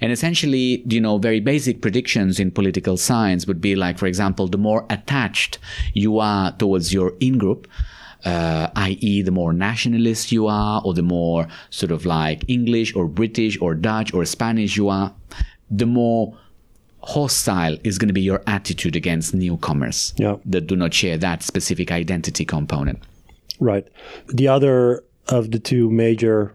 [0.00, 4.48] And essentially, you know, very basic predictions in political science would be like, for example,
[4.48, 5.58] the more attached
[5.94, 7.68] you are towards your in-group,
[8.24, 13.06] uh, i.e., the more nationalist you are, or the more sort of like English or
[13.06, 15.14] British or Dutch or Spanish you are,
[15.70, 16.36] the more
[17.06, 20.36] hostile is going to be your attitude against newcomers Yeah.
[20.44, 22.98] that do not share that specific identity component.
[23.60, 23.86] Right.
[24.28, 26.54] The other of the two major,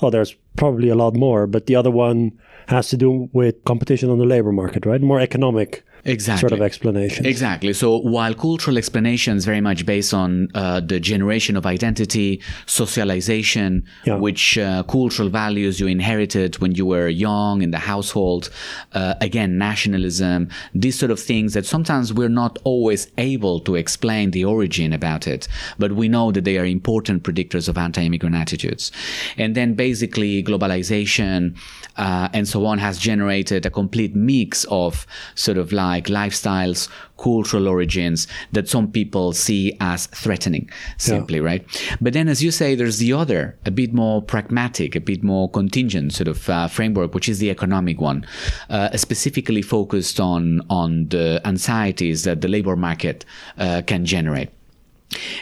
[0.00, 2.32] oh, there's probably a lot more, but the other one
[2.68, 5.00] has to do with competition on the labor market, right?
[5.00, 6.40] More economic Exactly.
[6.48, 7.26] sort of explanation.
[7.26, 7.72] Exactly.
[7.72, 14.16] So while cultural explanations very much based on uh, the generation of identity, socialization, Yeah.
[14.26, 18.50] which uh, cultural values you inherited when you were young in the household,
[18.92, 24.30] uh, again, nationalism, these sort of things that sometimes we're not always able to explain
[24.32, 25.48] the origin about it,
[25.78, 28.90] but we know that they are important predictors of anti-immigrant attitudes.
[29.36, 31.56] And then basically globalization
[31.96, 36.88] uh, and so on has generated a complete mix of sort of like lifestyles,
[37.18, 41.64] cultural origins that some people see as threatening, simply, right?
[42.00, 45.50] But then, as you say, there's the other, a bit more pragmatic, a bit more
[45.50, 48.26] contingent sort of uh, framework, which is the economic one,
[48.70, 53.24] uh, specifically focused on on the anxieties that the labor market
[53.58, 54.50] uh, can generate.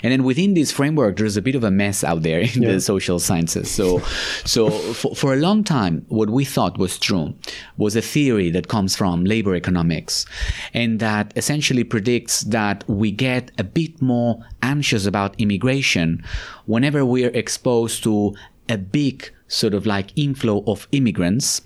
[0.03, 2.81] And then within this framework, there's a bit of a mess out there in the
[2.81, 3.71] social sciences.
[3.71, 4.01] So,
[4.45, 7.35] so for, for a long time, what we thought was true
[7.77, 10.25] was a theory that comes from labor economics
[10.73, 16.25] and that essentially predicts that we get a bit more anxious about immigration
[16.67, 18.35] whenever we are exposed to
[18.69, 21.63] a big sort of like inflow of immigrants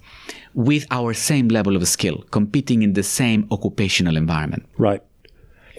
[0.55, 4.67] with our same level of skill, competing in the same occupational environment.
[4.77, 5.03] Right.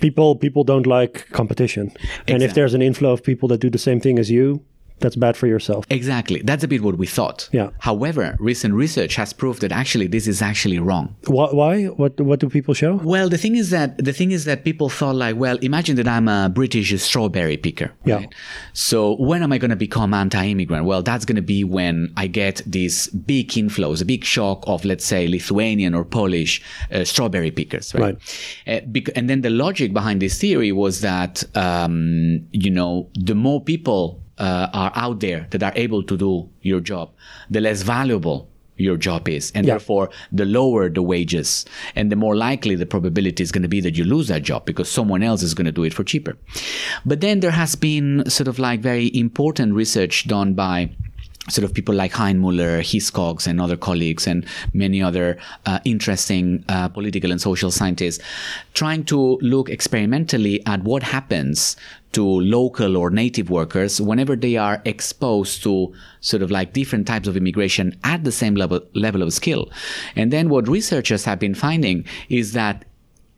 [0.04, 1.86] People people don't like competition.
[2.28, 4.62] And if there's an inflow of people that do the same thing as you,
[5.00, 5.86] that's bad for yourself.
[5.90, 6.42] Exactly.
[6.44, 7.50] That's a bit what we thought.
[7.52, 7.70] Yeah.
[7.80, 11.16] However, recent research has proved that actually this is actually wrong.
[11.28, 11.50] Why?
[11.52, 11.86] why?
[11.86, 12.96] What what do people show?
[12.96, 16.08] Well, the thing is that the thing is that people thought like, well, imagine that
[16.08, 17.92] I'm a British strawberry picker.
[18.06, 18.16] Yeah.
[18.16, 18.36] Right?
[18.74, 20.86] So when am I going to become anti-immigrant?
[20.86, 24.86] Well, that's going to be when I get these big inflows, a big shock of,
[24.86, 27.94] let's say, Lithuanian or Polish uh, strawberry pickers.
[27.94, 28.18] Right.
[28.68, 33.36] Uh, bec- and then the logic behind this theory was that, um, you know, the
[33.36, 36.32] more people uh, are out there that are able to do
[36.72, 37.08] your job,
[37.56, 38.40] the less valuable
[38.78, 39.52] your job is.
[39.56, 39.74] And Yeah.
[39.74, 40.06] therefore,
[40.40, 41.50] the lower the wages
[41.96, 44.66] and the more likely the probability is going to be that you lose that job
[44.66, 46.34] because someone else is going to do it for cheaper.
[47.06, 50.90] But then there has been sort of like very important research done by
[51.50, 56.88] sort of people like Hainmueller, Hiscox, and other colleagues, and many other uh, interesting uh,
[56.88, 58.24] political and social scientists,
[58.74, 61.76] trying to look experimentally at what happens
[62.14, 65.92] to local or native workers whenever they are exposed to
[66.22, 69.70] sort of like different types of immigration at the same level level of skill.
[70.16, 72.86] And then what researchers have been finding is that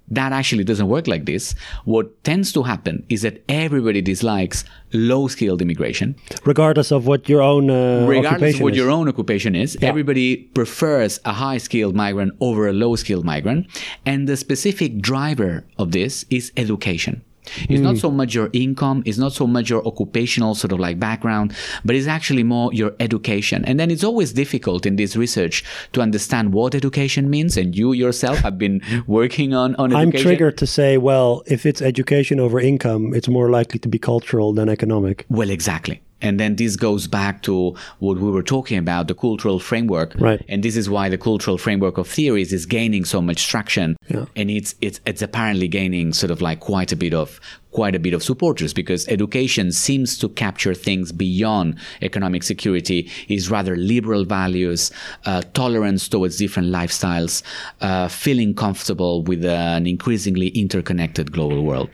[0.09, 1.55] that actually doesn't work like this.
[1.85, 6.15] What tends to happen is that everybody dislikes low skilled immigration.
[6.45, 8.77] Regardless of what your own uh, Regardless of what is.
[8.77, 9.89] your own occupation is, Yeah.
[9.89, 13.65] everybody prefers a high skilled migrant over a low skilled migrant.
[14.05, 17.23] And the specific driver of this is education.
[17.69, 17.83] It's Hmm.
[17.83, 21.53] not so much your income, it's not so much your occupational sort of like background,
[21.83, 23.63] but it's actually more your education.
[23.65, 27.57] And then it's always difficult in this research to understand what education means.
[27.57, 31.81] And you yourself have been working on, on I'm triggered to say, well, if it's
[31.81, 35.25] education over income, it's more likely to be cultural than economic.
[35.29, 36.01] Well, exactly.
[36.25, 40.13] And then this goes back to what we were talking about, the cultural framework.
[40.17, 40.43] Right.
[40.49, 43.95] And this is why the cultural framework of theories is gaining so much traction.
[44.07, 44.25] Yeah.
[44.35, 47.39] And it's, it's, it's apparently gaining sort of like quite a bit of,
[47.71, 53.51] quite a bit of supporters because education seems to capture things beyond economic security is
[53.51, 54.91] rather liberal values,
[55.25, 57.43] uh, tolerance towards different lifestyles,
[57.81, 61.89] uh, feeling comfortable with an increasingly interconnected global world.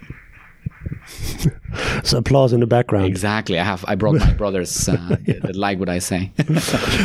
[2.04, 3.06] So applause in the background.
[3.06, 3.60] Exactly.
[3.60, 3.86] I have.
[3.88, 6.32] I brought my brothers uh, that like what I say.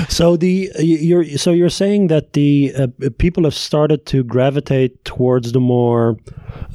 [0.08, 2.86] So the you're so you're saying that the uh,
[3.18, 6.16] people have started to gravitate towards the more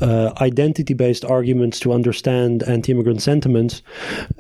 [0.01, 3.81] uh, identity-based arguments to understand anti-immigrant sentiments.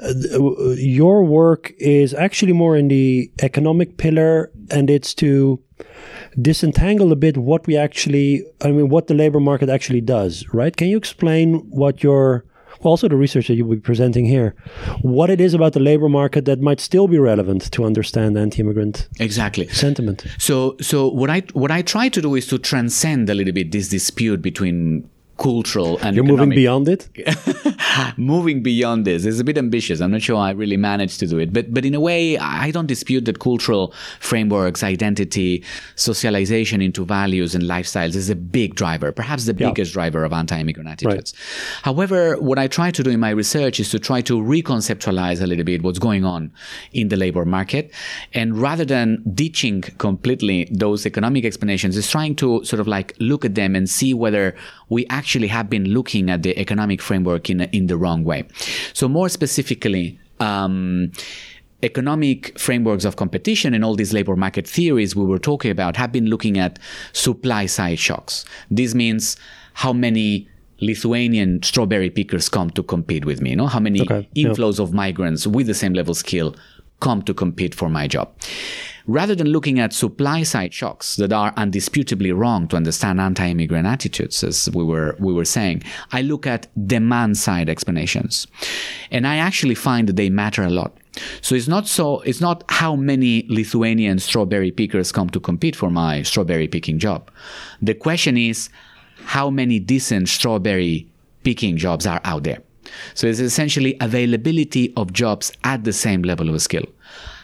[0.01, 0.39] Uh,
[0.77, 5.59] your work is actually more in the economic pillar, and it's to
[6.41, 10.45] disentangle a bit what we actually, I mean, what the labor market actually does.
[10.53, 10.75] Right?
[10.75, 12.45] Can you explain what your
[12.83, 14.55] well, also the research that you'll be presenting here,
[15.01, 19.07] what it is about the labor market that might still be relevant to understand anti-immigrant
[19.19, 19.67] exactly.
[19.67, 20.25] sentiment.
[20.37, 23.71] So, so what I what I try to do is to transcend a little bit
[23.71, 25.09] this dispute between
[25.41, 27.09] cultural and You're moving beyond it.
[28.17, 29.99] moving beyond this is a bit ambitious.
[30.01, 32.71] I'm not sure I really managed to do it, but but in a way, I
[32.71, 35.63] don't dispute that cultural frameworks, identity,
[35.95, 39.69] socialization into values and lifestyles is a big driver, perhaps the Yeah.
[39.69, 41.33] biggest driver of anti-immigrant attitudes.
[41.83, 45.47] However, what I try to do in my research is to try to reconceptualize a
[45.47, 46.51] little bit what's going on
[46.93, 47.91] in the labor market,
[48.33, 53.43] and rather than ditching completely those economic explanations, is trying to sort of like look
[53.45, 54.55] at them and see whether
[54.91, 58.43] we actually have been looking at the economic framework in in the wrong way.
[58.93, 60.19] So more specifically.
[60.39, 61.11] Um,
[61.83, 66.11] economic frameworks of competition and all these labor market theories we were talking about have
[66.11, 66.77] been looking at
[67.11, 68.45] supply side shocks.
[68.69, 69.35] This means
[69.73, 70.47] how many
[70.79, 74.93] Lithuanian strawberry pickers come to compete with me, you know, how many Okay, inflows of
[74.93, 76.55] migrants with the same level skill
[76.99, 78.31] come to compete for my job.
[79.07, 84.43] Rather than looking at supply side shocks that are undisputably wrong to understand anti-immigrant attitudes,
[84.43, 88.47] as we were we were saying, I look at demand side explanations,
[89.09, 90.95] and I actually find that they matter a lot.
[91.41, 95.89] So it's not so it's not how many Lithuanian strawberry pickers come to compete for
[95.89, 97.29] my strawberry picking job.
[97.81, 98.69] The question is
[99.25, 101.07] how many decent strawberry
[101.43, 102.59] picking jobs are out there.
[103.13, 106.85] So it's essentially availability of jobs at the same level of skill.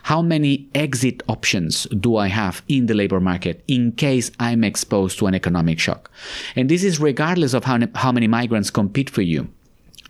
[0.08, 5.20] How many exit options do I have in the labor market in case I'm exposed
[5.20, 6.10] to an economic shock?
[6.56, 9.50] And this is regardless of how, how many migrants compete for you.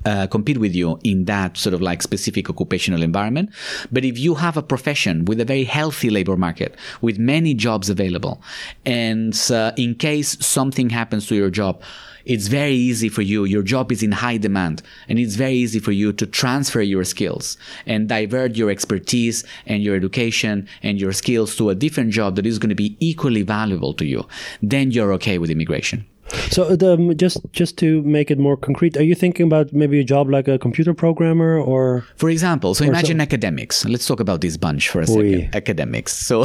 [0.06, 3.50] Uh, compete with you in that sort of like specific occupational environment.
[3.92, 7.90] But if you have a profession with a very healthy labor market, with many jobs
[7.90, 8.40] available,
[8.86, 11.82] and uh, in case something happens to your job,
[12.28, 13.46] it's very easy for you.
[13.46, 17.06] Your job is in high demand and it's very easy for you to transfer your
[17.06, 22.36] skills and divert your expertise and your education and your skills to a different job
[22.36, 24.28] that is going to be equally valuable to you.
[24.62, 26.06] Then you're okay with immigration.
[26.52, 30.02] So, the, um, just just to make it more concrete, are you thinking about maybe
[30.02, 32.06] a job like a computer programmer or?
[32.18, 33.86] For example, so imagine academics.
[33.86, 35.22] Let's talk about this bunch for a second.
[35.22, 35.50] Oui.
[35.54, 36.12] Academics.
[36.12, 36.44] So,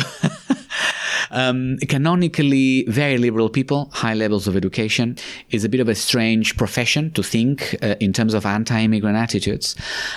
[1.30, 5.16] um, canonically, very liberal people, high levels of education,
[5.50, 9.76] is a bit of a strange profession to think uh, in terms of anti-immigrant attitudes.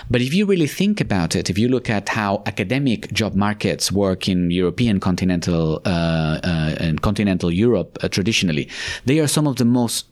[0.09, 3.91] But if you really think about it, if you look at how academic job markets
[3.91, 8.69] work in European continental uh, uh, and continental Europe uh, traditionally,
[9.05, 10.05] they are some of the most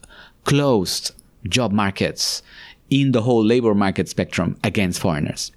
[0.45, 1.11] closed
[1.49, 2.41] job markets
[2.89, 5.51] in the whole labor market spectrum against foreigners.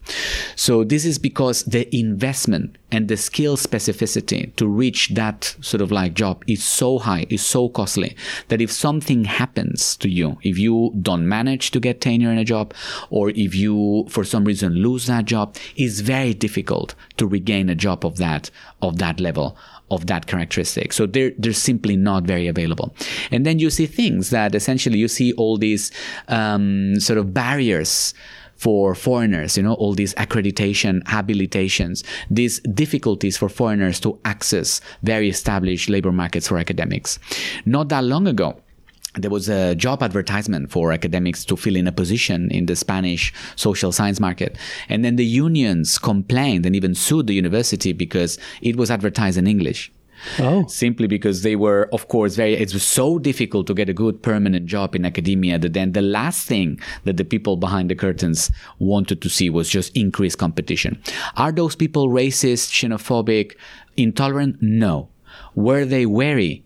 [0.55, 5.91] So this is because the investment and the skill specificity to reach that sort of
[5.91, 8.16] like job is so high, is so costly
[8.49, 12.45] that if something happens to you, if you don't manage to get tenure in a
[12.45, 12.72] job,
[13.11, 17.74] or if you for some reason lose that job, it's very difficult to regain a
[17.74, 18.51] job of that
[18.81, 19.57] of that level
[19.91, 20.93] of that characteristic.
[20.93, 22.95] So they're, they're simply not very available.
[23.30, 25.93] And then you see things that essentially you see all these
[26.28, 28.14] um, sort of barriers
[28.57, 35.28] for foreigners, you know, all these accreditation, habilitations, these difficulties for foreigners to access very
[35.28, 37.18] established labor markets for academics.
[37.66, 38.59] Not that long ago,
[39.17, 43.33] there was a job advertisement for academics to fill in a position in the Spanish
[43.57, 44.57] social science market.
[44.89, 49.47] And then the unions complained and even sued the university because it was advertised in
[49.47, 49.93] English.
[50.39, 50.67] Oh.
[50.67, 54.23] Simply because they were, of course, very, it was so difficult to get a good
[54.23, 58.51] permanent job in academia that then the last thing that the people behind the curtains
[58.79, 61.01] wanted to see was just increased competition.
[61.37, 63.57] Are those people racist, xenophobic,
[63.97, 64.57] intolerant?
[64.61, 65.11] No.
[65.55, 66.64] Were they wary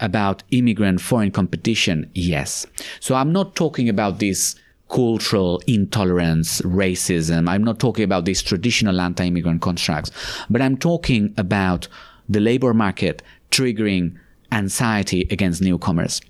[0.00, 2.10] about immigrant foreign competition?
[2.14, 2.66] Yes.
[3.00, 4.56] So I'm not talking about this
[4.88, 7.48] cultural intolerance, racism.
[7.48, 10.10] I'm not talking about these traditional anti-immigrant constructs,
[10.48, 11.88] but I'm talking about
[12.28, 14.16] the labor market triggering
[14.50, 16.20] anxiety against newcomers.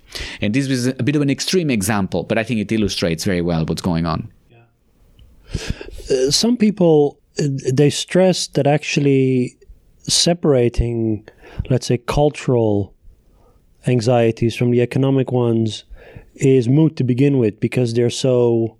[0.41, 3.41] And this was a bit of an extreme example, but I think it illustrates very
[3.41, 4.31] well what's going on.
[6.11, 9.57] Uh, some people uh, they stress that actually
[10.03, 11.27] separating,
[11.69, 12.93] let's say, cultural
[13.87, 15.83] anxieties from the economic ones
[16.35, 18.75] is moot to begin with because they're so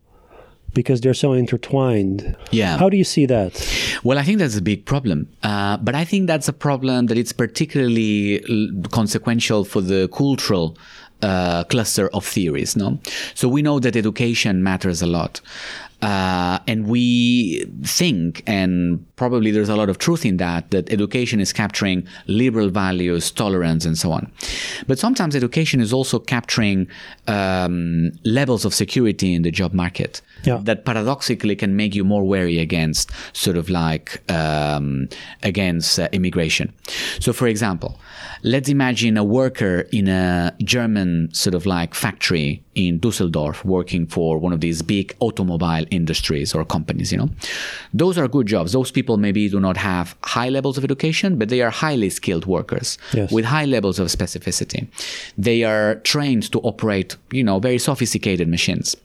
[0.73, 2.35] because they're so intertwined.
[2.51, 2.77] Yeah.
[2.77, 3.99] How do you see that?
[4.03, 5.27] Well, I think that's a big problem.
[5.41, 8.39] Uh, but I think that's a problem that it's particularly
[8.91, 10.77] consequential for the cultural
[11.21, 12.75] uh, cluster of theories.
[12.75, 12.99] No,
[13.33, 15.41] so we know that education matters a lot.
[16.01, 21.41] Uh, and we think, and probably there's a lot of truth in that, that education
[21.41, 24.31] is capturing liberal values, tolerance, and so on.
[24.87, 26.87] But sometimes education is also capturing
[27.27, 30.59] um, levels of security in the job market yeah.
[30.63, 35.07] that paradoxically can make you more wary against sort of like um,
[35.43, 36.73] against uh, immigration.
[37.19, 37.99] So, for example,
[38.43, 44.37] let's imagine a worker in a German sort of like factory in Dusseldorf working for
[44.37, 47.29] one of these big automobile industries or companies, you know.
[47.93, 48.71] Those are good jobs.
[48.71, 52.45] Those people maybe do not have high levels of education, but they are highly skilled
[52.45, 53.31] workers yes.
[53.31, 54.87] with high levels of specificity.
[55.37, 58.95] They are trained to operate, you know, very sophisticated machines.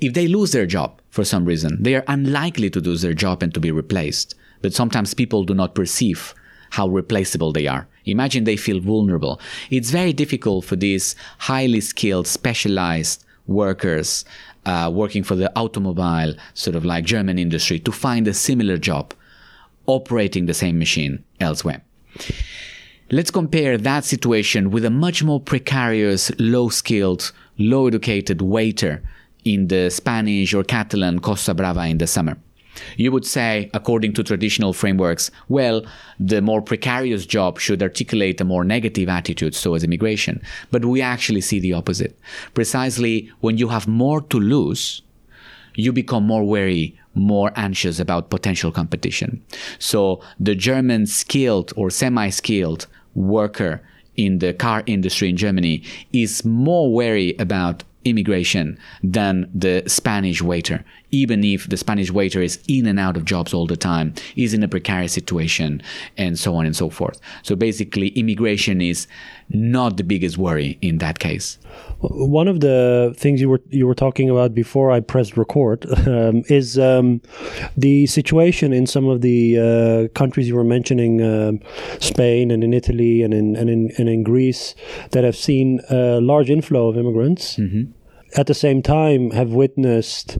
[0.00, 3.42] If they lose their job for some reason, they are unlikely to lose their job
[3.42, 4.34] and to be replaced.
[4.62, 6.34] But sometimes people do not perceive
[6.70, 7.86] how replaceable they are.
[8.04, 9.40] Imagine they feel vulnerable.
[9.70, 14.24] It's very difficult for these highly skilled, specialized workers
[14.66, 19.14] uh, working for the automobile, sort of like German industry, to find a similar job
[19.86, 21.82] operating the same machine elsewhere.
[23.10, 29.02] Let's compare that situation with a much more precarious, low skilled, low educated waiter
[29.44, 32.36] in the Spanish or Catalan Costa Brava in the summer.
[32.96, 35.84] You would say, according to traditional frameworks, well,
[36.18, 40.42] the more precarious job should articulate a more negative attitude towards immigration.
[40.70, 42.18] But we actually see the opposite.
[42.52, 45.02] Precisely when you have more to lose,
[45.76, 49.42] you become more wary, more anxious about potential competition.
[49.78, 53.82] So the German skilled or semi skilled worker
[54.16, 55.82] in the car industry in Germany
[56.12, 60.84] is more wary about immigration than the Spanish waiter,
[61.14, 64.52] even if the Spanish waiter is in and out of jobs all the time, is
[64.52, 65.80] in a precarious situation,
[66.16, 67.20] and so on and so forth.
[67.42, 69.06] So basically, immigration is
[69.48, 71.58] not the biggest worry in that case.
[72.00, 76.42] One of the things you were you were talking about before I pressed record um,
[76.48, 77.20] is um,
[77.76, 81.52] the situation in some of the uh, countries you were mentioning, uh,
[82.00, 84.74] Spain and in Italy and in and in, and in Greece,
[85.12, 87.56] that have seen a large inflow of immigrants.
[87.56, 87.92] Mm-hmm.
[88.36, 90.38] At the same time, have witnessed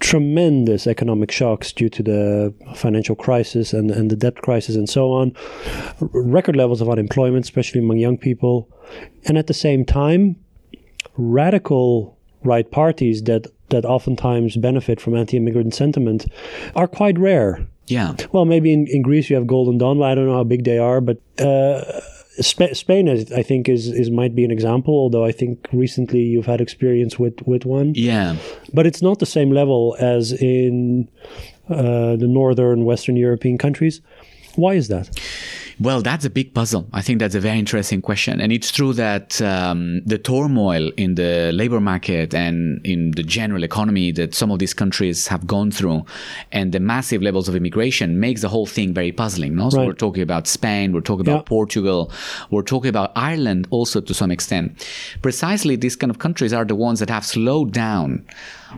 [0.00, 5.12] tremendous economic shocks due to the financial crisis and, and the debt crisis and so
[5.12, 5.32] on,
[6.00, 8.68] R- record levels of unemployment, especially among young people,
[9.24, 10.36] and at the same time,
[11.16, 16.26] radical right parties that that oftentimes benefit from anti-immigrant sentiment
[16.76, 17.66] are quite rare.
[17.86, 18.14] Yeah.
[18.30, 20.02] Well, maybe in, in Greece you have Golden Dawn.
[20.02, 21.82] I don't know how big they are, but uh,
[22.42, 24.94] Sp- Spain, I think, is, is might be an example.
[24.94, 27.94] Although I think recently you've had experience with, with one.
[27.94, 28.36] Yeah.
[28.72, 31.08] But it's not the same level as in
[31.68, 34.00] uh, the northern Western European countries.
[34.56, 35.08] Why is that?
[35.80, 36.86] Well, that's a big puzzle.
[36.92, 38.40] I think that's a very interesting question.
[38.40, 43.64] And it's true that um, the turmoil in the labor market and in the general
[43.64, 46.04] economy that some of these countries have gone through
[46.52, 49.56] and the massive levels of immigration makes the whole thing very puzzling.
[49.56, 49.70] No?
[49.70, 49.86] So Right.
[49.88, 51.48] we're talking about Spain, we're talking about Yeah.
[51.48, 52.10] Portugal,
[52.50, 54.86] we're talking about Ireland also to some extent.
[55.22, 58.24] Precisely these kind of countries are the ones that have slowed down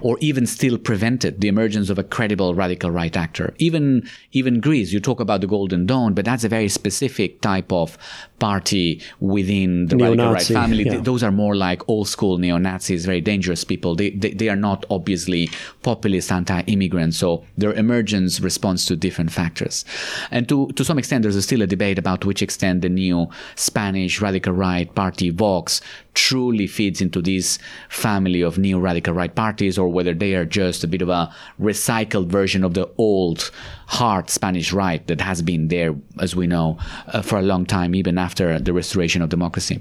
[0.01, 3.55] or even still prevented the emergence of a credible radical right actor.
[3.59, 7.73] Even even Greece, you talk about the Golden Dawn, but that's a very specific type
[7.73, 7.97] of
[8.39, 10.85] party within the radical right family.
[10.85, 10.93] yeah.
[10.93, 13.95] Th- Those are more like old school neo Nazis, very dangerous people.
[13.95, 15.49] They, they they are not obviously
[15.83, 19.85] populist anti-immigrant, so their emergence responds to different factors.
[20.31, 23.29] And to to some extent, there's still a debate about to which extent the new
[23.55, 25.81] Spanish radical right party Vox
[26.17, 27.59] truly fits into this
[27.89, 31.33] family of neo radical right parties or whether they are just a bit of a
[31.61, 33.51] recycled version of the old
[33.87, 37.95] hard Spanish right that has been there, as we know, uh, for a long time,
[37.95, 39.81] even after the restoration of democracy.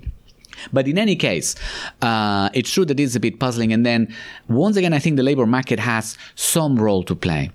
[0.72, 1.56] But in any case,
[2.02, 3.74] uh, it's true that it's a bit puzzling.
[3.74, 4.14] And then,
[4.48, 7.52] once again, I think the labor market has some role to play.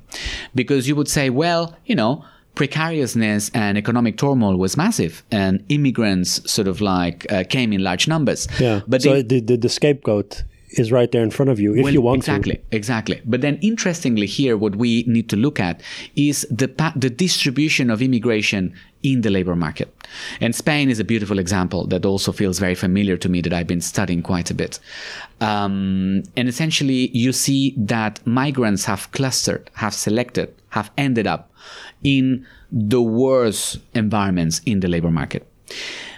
[0.55, 2.25] Because you would say, well, you know,
[2.61, 8.07] precariousness and economic turmoil was massive, and immigrants sort of like uh, came in large
[8.07, 8.47] numbers.
[8.61, 8.83] Yeah.
[8.87, 11.93] But so they, the, the, scapegoat is right there in front of you if well,
[11.95, 12.61] you want exactly, to.
[12.71, 13.23] Exactly, exactly.
[13.25, 15.81] But then, interestingly, here what we need to look at
[16.17, 19.89] is the the distribution of immigration in the labor market.
[20.43, 23.67] And Spain is a beautiful example that also feels very familiar to me that I've
[23.67, 24.79] been studying quite a bit.
[25.41, 31.50] Um, and essentially, you see that migrants have clustered, have selected, have ended up
[32.03, 35.47] in the worst environments in the labor market.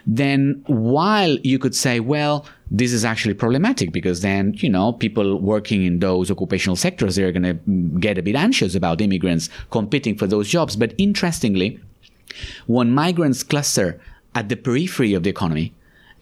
[0.07, 5.39] Then, while you could say, well, this is actually problematic because then, you know, people
[5.41, 10.17] working in those occupational sectors, they're going to get a bit anxious about immigrants competing
[10.17, 10.75] for those jobs.
[10.75, 11.79] But interestingly,
[12.67, 14.01] when migrants cluster
[14.35, 15.73] at the periphery of the economy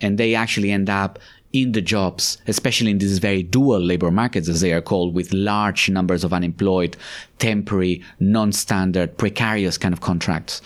[0.01, 1.19] and they actually end up
[1.53, 5.33] in the jobs, especially in these very dual labor markets, as they are called, with
[5.33, 6.97] large numbers of unemployed,
[7.39, 10.63] temporary, non-standard, precarious kind of contracts.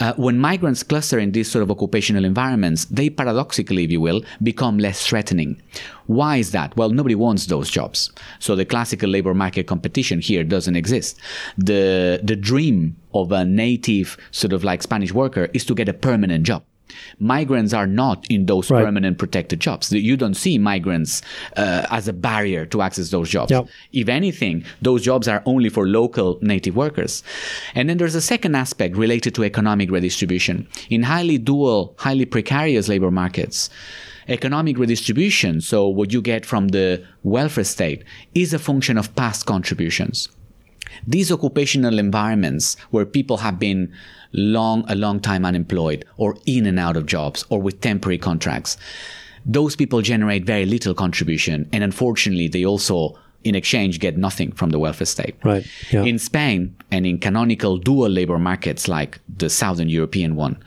[0.00, 4.22] Uh, when migrants cluster in these sort of occupational environments, they paradoxically, if you will,
[4.42, 5.60] become less threatening.
[6.06, 6.76] Why is that?
[6.76, 8.12] Well, nobody wants those jobs.
[8.38, 11.18] So the classical labor market competition here doesn't exist.
[11.56, 15.94] The, the dream of a native sort of like Spanish worker is to get a
[15.94, 16.62] permanent job.
[17.18, 18.84] Migrants are not in those right.
[18.84, 19.92] permanent protected jobs.
[19.92, 21.22] You don't see migrants
[21.56, 23.50] uh, as a barrier to access those jobs.
[23.50, 23.68] Yep.
[23.92, 27.22] If anything, those jobs are only for local native workers.
[27.74, 30.66] And then there's a second aspect related to economic redistribution.
[30.90, 33.70] In highly dual, highly precarious labor markets,
[34.28, 39.46] economic redistribution, so what you get from the welfare state, is a function of past
[39.46, 40.28] contributions.
[41.06, 43.92] These occupational environments where people have been
[44.32, 48.76] long, a long time unemployed or in and out of jobs or with temporary contracts.
[49.46, 51.68] Those people generate very little contribution.
[51.72, 55.36] And unfortunately, they also in exchange get nothing from the welfare state.
[55.44, 55.66] Right.
[55.90, 56.02] Yeah.
[56.02, 60.62] In Spain and in canonical dual labor markets like the Southern European one,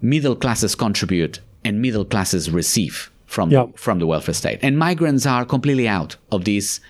[0.00, 3.66] middle classes contribute and middle classes receive from yeah.
[3.74, 4.60] from the welfare state.
[4.62, 6.80] And migrants are completely out of these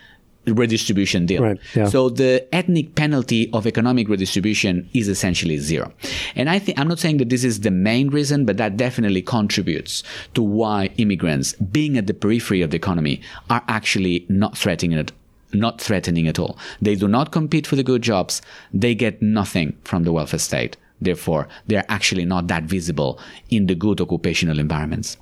[0.46, 1.42] redistribution deal.
[1.42, 1.86] Right, yeah.
[1.86, 5.92] So the ethnic penalty of economic redistribution is essentially zero.
[6.34, 9.22] And I think I'm not saying that this is the main reason, but that definitely
[9.22, 10.02] contributes
[10.34, 13.20] to why immigrants being at the periphery of the economy
[13.50, 15.12] are actually not threatening it
[15.54, 16.56] not threatening at all.
[16.80, 18.40] They do not compete for the good jobs.
[18.72, 20.78] They get nothing from the welfare state.
[21.02, 23.18] Therefore, they're actually not that visible
[23.50, 25.16] in the good occupational environments.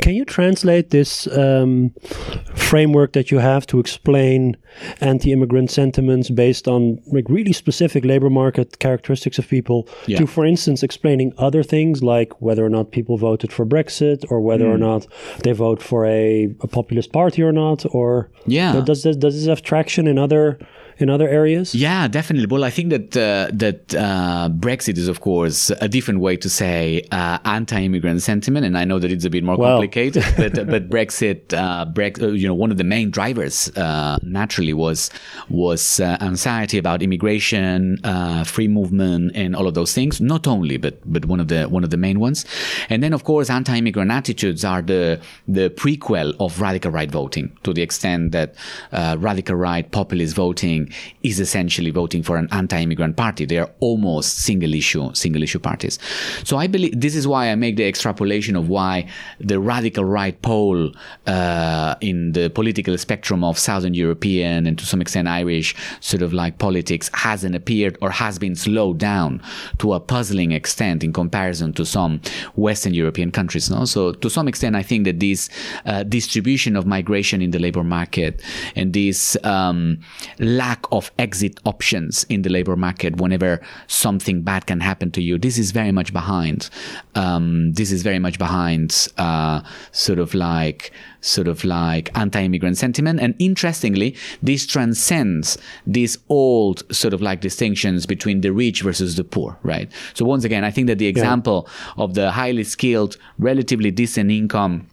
[0.00, 1.92] Can you translate this um,
[2.54, 4.56] framework that you have to explain
[5.00, 10.18] anti-immigrant sentiments based on like really specific labor market characteristics of people yeah.
[10.18, 14.40] to, for instance, explaining other things like whether or not people voted for Brexit or
[14.40, 14.74] whether mm.
[14.74, 15.06] or not
[15.42, 17.84] they vote for a, a populist party or not?
[17.94, 20.58] Or yeah, does this, does this have traction in other
[21.00, 21.74] in other areas?
[21.74, 22.46] Yeah, definitely.
[22.46, 26.48] Well, I think that uh, that uh, Brexit is, of course, a different way to
[26.48, 29.78] say uh, anti-immigrant sentiment, and I know that it's a bit more well.
[29.78, 30.24] complicated.
[30.36, 34.72] but but Brexit, uh, Brex- uh, you know, one of the main drivers uh, naturally
[34.72, 35.10] was
[35.48, 37.98] was anxiety about immigration,
[38.44, 40.20] free movement, and all of those things.
[40.20, 42.44] Not only, but but one of the one of the main ones.
[42.88, 47.72] And then, of course, anti-immigrant attitudes are the the prequel of radical right voting to
[47.72, 48.54] the extent that
[49.18, 50.89] radical right populist voting
[51.22, 53.44] is essentially voting for an anti-immigrant party.
[53.44, 55.98] They are almost single issue, single issue parties.
[56.44, 60.40] So I believe this is why I make the extrapolation of why the radical right
[60.42, 60.92] pole
[61.26, 66.32] uh, in the political spectrum of Southern European and to some extent Irish sort of
[66.32, 69.42] like politics hasn't appeared or has been slowed down
[69.78, 72.20] to a puzzling extent in comparison to some
[72.56, 73.70] Western European countries.
[73.70, 73.84] No?
[73.84, 75.48] So to some extent, I think that this
[75.86, 78.42] uh, distribution of migration in the labor market
[78.76, 79.98] and this um,
[80.38, 85.22] lack lack of exit options in the labor market whenever something bad can happen to
[85.22, 85.38] you.
[85.38, 86.70] This is very much behind.
[87.14, 89.62] Um, this is very much behind uh,
[89.92, 93.20] sort of like sort of like anti-immigrant sentiment.
[93.20, 99.24] And interestingly, this transcends these old sort of like distinctions between the rich versus the
[99.24, 99.90] poor, right?
[100.14, 102.04] So once again, I think that the example yeah.
[102.04, 104.86] of the highly skilled, relatively decent income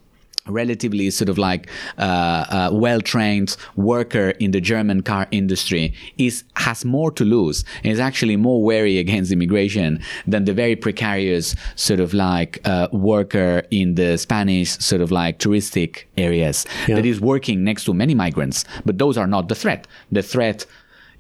[0.50, 1.68] relatively sort of like
[1.98, 7.92] uh, uh, well-trained worker in the German car industry is has more to lose and
[7.94, 13.64] is actually more wary against immigration than the very precarious sort of like uh, worker
[13.72, 16.96] in the Spanish sort of like touristic areas Yeah.
[16.96, 18.66] that is working next to many migrants.
[18.86, 19.88] But those are not the threat.
[20.12, 20.66] The threat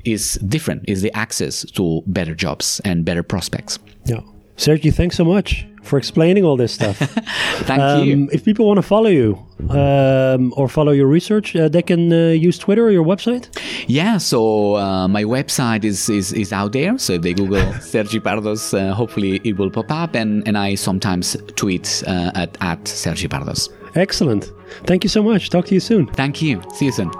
[0.05, 0.83] is different.
[0.87, 3.79] Is the access to better jobs and better prospects.
[4.05, 4.21] Yeah.
[4.57, 6.97] Sergi, thanks so much for explaining all this stuff.
[7.65, 8.13] Thank you.
[8.13, 9.37] Um, if people want to follow you
[9.69, 13.47] um, or follow your research, uh, they can uh, use Twitter or your website.
[13.87, 16.97] Yeah, so uh, my website is, is, is out there.
[16.97, 20.15] So if they Google Sergi Pardos, uh, hopefully it will pop up.
[20.15, 23.69] And, and I sometimes tweet uh, at, at Sergi Pardos.
[23.95, 24.51] Excellent.
[24.85, 25.49] Thank you so much.
[25.49, 26.07] Talk to you soon.
[26.07, 26.61] Thank you.
[26.73, 27.11] See you soon.